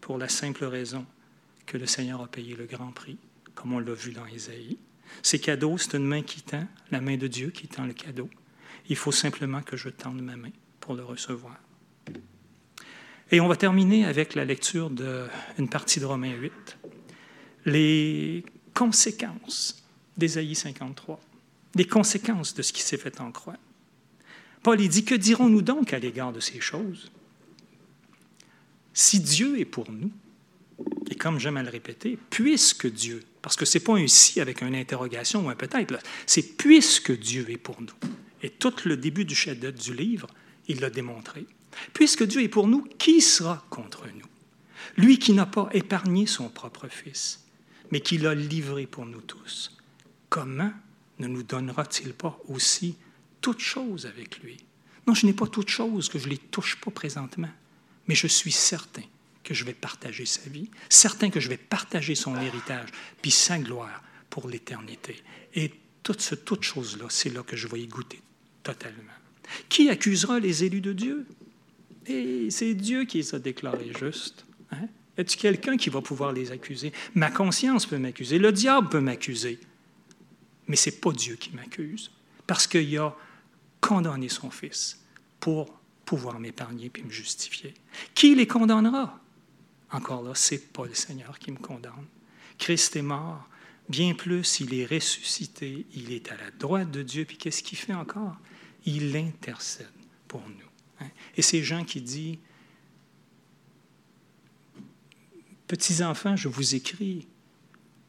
pour 0.00 0.16
la 0.16 0.28
simple 0.28 0.64
raison 0.64 1.04
que 1.66 1.76
le 1.76 1.86
Seigneur 1.86 2.22
a 2.22 2.26
payé 2.26 2.56
le 2.56 2.64
grand 2.64 2.90
prix, 2.90 3.18
comme 3.54 3.74
on 3.74 3.78
l'a 3.78 3.92
vu 3.92 4.12
dans 4.12 4.26
Isaïe. 4.26 4.78
C'est 5.22 5.38
cadeau, 5.38 5.76
c'est 5.76 5.96
une 5.96 6.06
main 6.06 6.22
qui 6.22 6.40
tend, 6.40 6.66
la 6.90 7.00
main 7.00 7.16
de 7.16 7.26
Dieu 7.26 7.50
qui 7.50 7.68
tend 7.68 7.84
le 7.84 7.92
cadeau. 7.92 8.30
Il 8.88 8.96
faut 8.96 9.12
simplement 9.12 9.62
que 9.62 9.76
je 9.76 9.90
tende 9.90 10.22
ma 10.22 10.36
main 10.36 10.50
pour 10.80 10.94
le 10.94 11.04
recevoir. 11.04 11.56
Et 13.30 13.40
on 13.40 13.46
va 13.46 13.56
terminer 13.56 14.06
avec 14.06 14.34
la 14.34 14.44
lecture 14.44 14.90
d'une 14.90 15.68
partie 15.68 16.00
de 16.00 16.06
Romains 16.06 16.34
8, 16.34 16.78
les 17.66 18.44
conséquences 18.74 19.84
d'Ésaïe 20.16 20.54
53, 20.54 21.20
les 21.76 21.86
conséquences 21.86 22.54
de 22.54 22.62
ce 22.62 22.72
qui 22.72 22.82
s'est 22.82 22.96
fait 22.96 23.20
en 23.20 23.30
croix. 23.30 23.56
Paul 24.62 24.78
dit, 24.78 25.04
que 25.04 25.14
dirons-nous 25.14 25.62
donc 25.62 25.92
à 25.92 25.98
l'égard 25.98 26.32
de 26.32 26.40
ces 26.40 26.60
choses? 26.60 27.12
Si 28.92 29.20
Dieu 29.20 29.58
est 29.58 29.64
pour 29.64 29.90
nous, 29.90 30.10
et 31.10 31.14
comme 31.14 31.38
j'aime 31.38 31.56
à 31.56 31.62
le 31.62 31.70
répéter, 31.70 32.18
puisque 32.30 32.90
Dieu, 32.90 33.22
parce 33.42 33.56
que 33.56 33.64
ce 33.64 33.78
n'est 33.78 33.84
pas 33.84 33.96
un 33.96 34.06
si 34.06 34.40
avec 34.40 34.62
une 34.62 34.74
interrogation 34.74 35.46
ou 35.46 35.50
un 35.50 35.54
peut-être, 35.54 35.98
c'est 36.26 36.56
puisque 36.56 37.12
Dieu 37.12 37.50
est 37.50 37.58
pour 37.58 37.80
nous. 37.80 38.10
Et 38.42 38.50
tout 38.50 38.74
le 38.84 38.96
début 38.96 39.24
du 39.24 39.34
chef 39.34 39.58
du 39.58 39.94
livre, 39.94 40.26
il 40.68 40.80
l'a 40.80 40.90
démontré. 40.90 41.46
Puisque 41.92 42.24
Dieu 42.24 42.42
est 42.42 42.48
pour 42.48 42.66
nous, 42.66 42.82
qui 42.98 43.20
sera 43.20 43.64
contre 43.70 44.06
nous? 44.14 44.26
Lui 44.96 45.18
qui 45.18 45.32
n'a 45.32 45.46
pas 45.46 45.68
épargné 45.72 46.26
son 46.26 46.48
propre 46.48 46.88
Fils, 46.88 47.44
mais 47.90 48.00
qui 48.00 48.18
l'a 48.18 48.34
livré 48.34 48.86
pour 48.86 49.06
nous 49.06 49.20
tous. 49.20 49.76
Comment 50.28 50.72
ne 51.18 51.26
nous 51.26 51.42
donnera-t-il 51.42 52.12
pas 52.12 52.38
aussi 52.48 52.96
toutes 53.40 53.60
choses 53.60 54.06
avec 54.06 54.42
lui? 54.42 54.58
Non, 55.06 55.14
je 55.14 55.26
n'ai 55.26 55.32
pas 55.32 55.46
toutes 55.46 55.68
choses 55.68 56.08
que 56.08 56.18
je 56.18 56.26
ne 56.26 56.30
les 56.30 56.38
touche 56.38 56.76
pas 56.80 56.90
présentement, 56.90 57.50
mais 58.10 58.16
je 58.16 58.26
suis 58.26 58.50
certain 58.50 59.04
que 59.44 59.54
je 59.54 59.64
vais 59.64 59.72
partager 59.72 60.26
sa 60.26 60.50
vie, 60.50 60.68
certain 60.88 61.30
que 61.30 61.38
je 61.38 61.48
vais 61.48 61.56
partager 61.56 62.16
son 62.16 62.36
héritage, 62.40 62.88
puis 63.22 63.30
sa 63.30 63.56
gloire 63.56 64.02
pour 64.30 64.48
l'éternité. 64.48 65.22
Et 65.54 65.70
toute 66.02 66.20
cette 66.20 66.44
toute 66.44 66.64
chose-là, 66.64 67.04
c'est 67.08 67.32
là 67.32 67.44
que 67.44 67.56
je 67.56 67.68
vais 67.68 67.80
y 67.80 67.86
goûter 67.86 68.20
totalement. 68.64 69.12
Qui 69.68 69.90
accusera 69.90 70.40
les 70.40 70.64
élus 70.64 70.80
de 70.80 70.92
Dieu? 70.92 71.24
Et 72.06 72.50
c'est 72.50 72.74
Dieu 72.74 73.04
qui 73.04 73.18
les 73.18 73.32
a 73.32 73.38
déclarés 73.38 73.92
justes. 73.96 74.44
Hein? 74.72 74.88
Y 75.16 75.20
a-t-il 75.20 75.40
quelqu'un 75.40 75.76
qui 75.76 75.88
va 75.88 76.02
pouvoir 76.02 76.32
les 76.32 76.50
accuser? 76.50 76.92
Ma 77.14 77.30
conscience 77.30 77.86
peut 77.86 77.98
m'accuser, 77.98 78.40
le 78.40 78.50
diable 78.50 78.88
peut 78.88 79.00
m'accuser, 79.00 79.60
mais 80.66 80.74
ce 80.74 80.90
n'est 80.90 80.96
pas 80.96 81.12
Dieu 81.12 81.36
qui 81.36 81.52
m'accuse, 81.52 82.10
parce 82.48 82.66
qu'il 82.66 82.98
a 82.98 83.14
condamné 83.80 84.28
son 84.28 84.50
Fils 84.50 84.98
pour 85.38 85.79
pouvoir 86.10 86.40
m'épargner 86.40 86.90
puis 86.90 87.04
me 87.04 87.10
justifier. 87.10 87.72
Qui 88.16 88.34
les 88.34 88.48
condamnera? 88.48 89.20
Encore 89.92 90.24
là, 90.24 90.32
c'est 90.34 90.72
pas 90.72 90.84
le 90.84 90.94
Seigneur 90.94 91.38
qui 91.38 91.52
me 91.52 91.56
condamne. 91.56 92.04
Christ 92.58 92.96
est 92.96 93.02
mort. 93.02 93.48
Bien 93.88 94.14
plus, 94.14 94.58
il 94.58 94.74
est 94.74 94.86
ressuscité, 94.86 95.86
il 95.94 96.12
est 96.12 96.32
à 96.32 96.36
la 96.36 96.50
droite 96.50 96.90
de 96.90 97.04
Dieu, 97.04 97.24
puis 97.24 97.36
qu'est-ce 97.36 97.62
qu'il 97.62 97.78
fait 97.78 97.94
encore? 97.94 98.36
Il 98.86 99.16
intercède 99.16 99.86
pour 100.26 100.40
nous. 100.40 100.70
Hein. 100.98 101.10
Et 101.36 101.42
ces 101.42 101.62
gens 101.62 101.84
qui 101.84 102.00
disent, 102.00 102.38
Petits 105.68 106.02
enfants, 106.02 106.34
je 106.34 106.48
vous 106.48 106.74
écris 106.74 107.28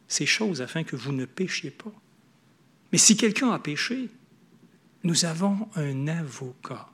ces 0.07 0.25
choses 0.25 0.63
afin 0.63 0.83
que 0.83 0.95
vous 0.95 1.11
ne 1.11 1.25
péchiez 1.25 1.69
pas. 1.69 1.93
Mais 2.91 2.97
si 2.97 3.15
quelqu'un 3.15 3.51
a 3.51 3.59
péché, 3.59 4.09
nous 5.03 5.25
avons 5.25 5.69
un 5.75 6.07
avocat 6.07 6.90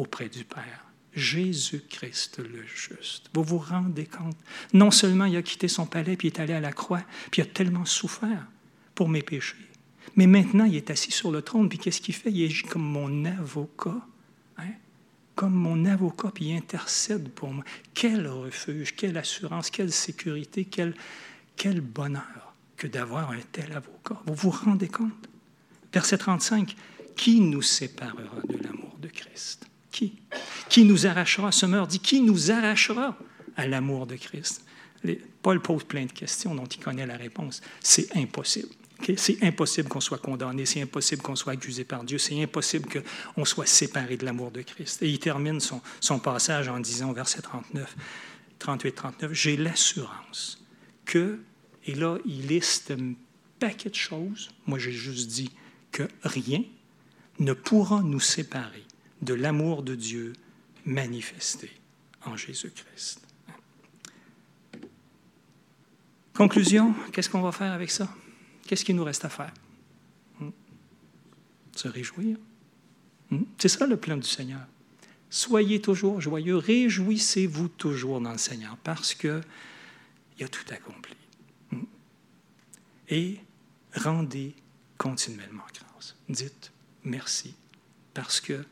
auprès 0.00 0.28
du 0.28 0.44
Père, 0.44 0.84
Jésus-Christ 1.14 2.38
le 2.38 2.64
juste. 2.66 3.30
Vous 3.34 3.42
vous 3.42 3.58
rendez 3.58 4.06
compte? 4.06 4.36
Non 4.72 4.90
seulement 4.90 5.24
il 5.24 5.36
a 5.36 5.42
quitté 5.42 5.68
son 5.68 5.86
palais, 5.86 6.16
puis 6.16 6.28
il 6.28 6.34
est 6.34 6.40
allé 6.40 6.54
à 6.54 6.60
la 6.60 6.72
croix, 6.72 7.02
puis 7.30 7.42
il 7.42 7.44
a 7.44 7.48
tellement 7.48 7.84
souffert 7.84 8.46
pour 8.94 9.08
mes 9.08 9.22
péchés, 9.22 9.56
mais 10.16 10.26
maintenant 10.26 10.64
il 10.64 10.76
est 10.76 10.90
assis 10.90 11.10
sur 11.10 11.30
le 11.30 11.42
trône, 11.42 11.68
puis 11.68 11.78
qu'est-ce 11.78 12.00
qu'il 12.00 12.14
fait? 12.14 12.30
Il 12.30 12.44
agit 12.44 12.64
comme 12.64 12.82
mon 12.82 13.24
avocat. 13.24 14.00
Hein? 14.58 14.72
Comme 15.34 15.54
mon 15.54 15.84
avocat, 15.84 16.30
puis 16.34 16.46
il 16.46 16.56
intercède 16.56 17.28
pour 17.30 17.50
moi. 17.50 17.64
Quel 17.94 18.26
refuge, 18.26 18.94
quelle 18.94 19.16
assurance, 19.16 19.70
quelle 19.70 19.92
sécurité, 19.92 20.64
quel, 20.64 20.94
quel 21.56 21.80
bonheur 21.80 22.54
que 22.76 22.86
d'avoir 22.86 23.30
un 23.30 23.40
tel 23.52 23.72
avocat. 23.72 24.22
Vous 24.26 24.34
vous 24.34 24.50
rendez 24.50 24.88
compte? 24.88 25.28
Verset 25.92 26.18
35, 26.18 26.74
qui 27.16 27.40
nous 27.40 27.62
séparera 27.62 28.40
de 28.48 28.56
l'amour 28.56 28.96
de 28.98 29.08
Christ? 29.08 29.69
Qui? 30.68 30.84
Nous 30.84 31.06
arrachera 31.06 31.48
à 31.48 31.52
ce? 31.52 31.86
Dit 31.86 32.00
qui 32.00 32.20
nous 32.20 32.50
arrachera 32.50 33.16
à 33.56 33.66
l'amour 33.66 34.06
de 34.06 34.16
Christ? 34.16 34.64
Paul 35.42 35.60
pose 35.60 35.84
plein 35.84 36.04
de 36.04 36.12
questions 36.12 36.54
dont 36.54 36.66
il 36.66 36.80
connaît 36.80 37.06
la 37.06 37.16
réponse. 37.16 37.60
C'est 37.80 38.16
impossible. 38.16 38.68
C'est 39.16 39.42
impossible 39.42 39.88
qu'on 39.88 40.00
soit 40.00 40.18
condamné, 40.18 40.66
c'est 40.66 40.82
impossible 40.82 41.22
qu'on 41.22 41.34
soit 41.34 41.54
accusé 41.54 41.84
par 41.84 42.04
Dieu, 42.04 42.18
c'est 42.18 42.40
impossible 42.42 42.86
qu'on 42.86 43.44
soit 43.46 43.64
séparé 43.64 44.18
de 44.18 44.26
l'amour 44.26 44.50
de 44.50 44.60
Christ. 44.60 45.02
Et 45.02 45.08
il 45.08 45.18
termine 45.18 45.58
son, 45.58 45.80
son 46.00 46.18
passage 46.18 46.68
en 46.68 46.78
disant, 46.80 47.12
verset 47.14 47.40
39, 47.40 47.96
38-39, 48.60 49.32
J'ai 49.32 49.56
l'assurance 49.56 50.62
que, 51.06 51.40
et 51.86 51.94
là, 51.94 52.18
il 52.26 52.48
liste 52.48 52.90
un 52.90 53.14
paquet 53.58 53.88
de 53.88 53.94
choses, 53.94 54.50
moi 54.66 54.78
j'ai 54.78 54.92
juste 54.92 55.28
dit 55.30 55.50
que 55.92 56.02
rien 56.22 56.62
ne 57.38 57.54
pourra 57.54 58.02
nous 58.02 58.20
séparer 58.20 58.84
de 59.22 59.34
l'amour 59.34 59.82
de 59.82 59.94
Dieu 59.94 60.32
manifesté 60.84 61.70
en 62.24 62.36
Jésus-Christ. 62.36 63.20
Conclusion, 66.34 66.94
qu'est-ce 67.12 67.28
qu'on 67.28 67.42
va 67.42 67.52
faire 67.52 67.72
avec 67.72 67.90
ça? 67.90 68.08
Qu'est-ce 68.66 68.84
qu'il 68.84 68.96
nous 68.96 69.04
reste 69.04 69.24
à 69.24 69.28
faire? 69.28 69.52
Hmm? 70.40 70.50
Se 71.76 71.88
réjouir. 71.88 72.38
Hmm? 73.30 73.42
C'est 73.58 73.68
ça 73.68 73.86
le 73.86 73.96
plan 73.96 74.16
du 74.16 74.26
Seigneur. 74.26 74.62
Soyez 75.28 75.80
toujours 75.80 76.20
joyeux, 76.20 76.56
réjouissez-vous 76.56 77.68
toujours 77.68 78.20
dans 78.20 78.32
le 78.32 78.38
Seigneur 78.38 78.76
parce 78.78 79.14
qu'il 79.14 79.42
a 80.40 80.48
tout 80.48 80.64
accompli. 80.70 81.14
Hmm? 81.72 81.84
Et 83.08 83.40
rendez 83.94 84.54
continuellement 84.96 85.64
grâce. 85.74 86.16
Dites 86.28 86.72
merci 87.04 87.54
parce 88.14 88.40
que 88.40 88.64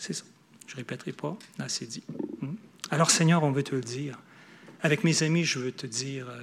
c'est 0.00 0.14
ça. 0.14 0.24
Je 0.66 0.72
ne 0.72 0.76
répéterai 0.78 1.12
pas, 1.12 1.38
c'est 1.68 1.86
dit. 1.86 2.02
Hmm? 2.40 2.54
Alors 2.90 3.10
Seigneur, 3.10 3.42
on 3.42 3.52
veut 3.52 3.62
te 3.62 3.74
le 3.74 3.82
dire. 3.82 4.18
Avec 4.82 5.04
mes 5.04 5.22
amis, 5.22 5.44
je 5.44 5.58
veux 5.58 5.72
te 5.72 5.86
dire 5.86 6.28
euh, 6.28 6.40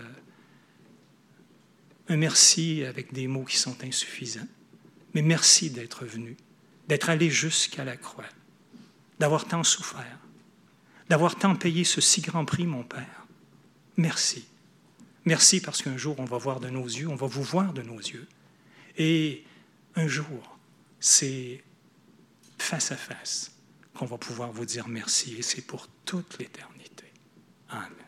un 2.08 2.18
merci 2.18 2.84
avec 2.84 3.14
des 3.14 3.28
mots 3.28 3.46
qui 3.46 3.58
sont 3.58 3.76
insuffisants. 3.84 4.48
Mais 5.16 5.24
merci 5.24 5.72
d'être 5.72 6.06
venu, 6.06 6.38
d'être 6.88 7.10
allé 7.10 7.32
jusqu'à 7.32 7.84
la 7.84 7.98
croix, 7.98 8.30
d'avoir 9.18 9.46
tant 9.46 9.64
souffert, 9.64 10.20
d'avoir 11.10 11.36
tant 11.36 11.56
payé 11.56 11.84
ce 11.84 12.00
si 12.00 12.22
grand 12.22 12.46
prix, 12.46 12.68
mon 12.68 12.84
Père. 12.84 13.26
Merci. 13.96 14.46
Merci 15.26 15.62
parce 15.62 15.82
qu'un 15.82 15.98
jour, 15.98 16.16
on 16.20 16.26
va 16.26 16.38
voir 16.38 16.60
de 16.60 16.70
nos 16.70 16.86
yeux, 16.86 17.08
on 17.08 17.16
va 17.16 17.26
vous 17.26 17.44
voir 17.44 17.74
de 17.74 17.82
nos 17.82 17.98
yeux. 17.98 18.28
Et 18.98 19.44
un 19.96 20.08
jour, 20.08 20.60
c'est 21.00 21.64
face 22.58 22.92
à 22.92 22.98
face 22.98 23.52
qu'on 23.94 24.06
va 24.06 24.18
pouvoir 24.18 24.52
vous 24.52 24.66
dire 24.66 24.88
merci 24.88 25.36
et 25.38 25.42
c'est 25.42 25.62
pour 25.62 25.88
toute 26.06 26.38
l'éternité. 26.38 27.12
Amen. 27.70 28.07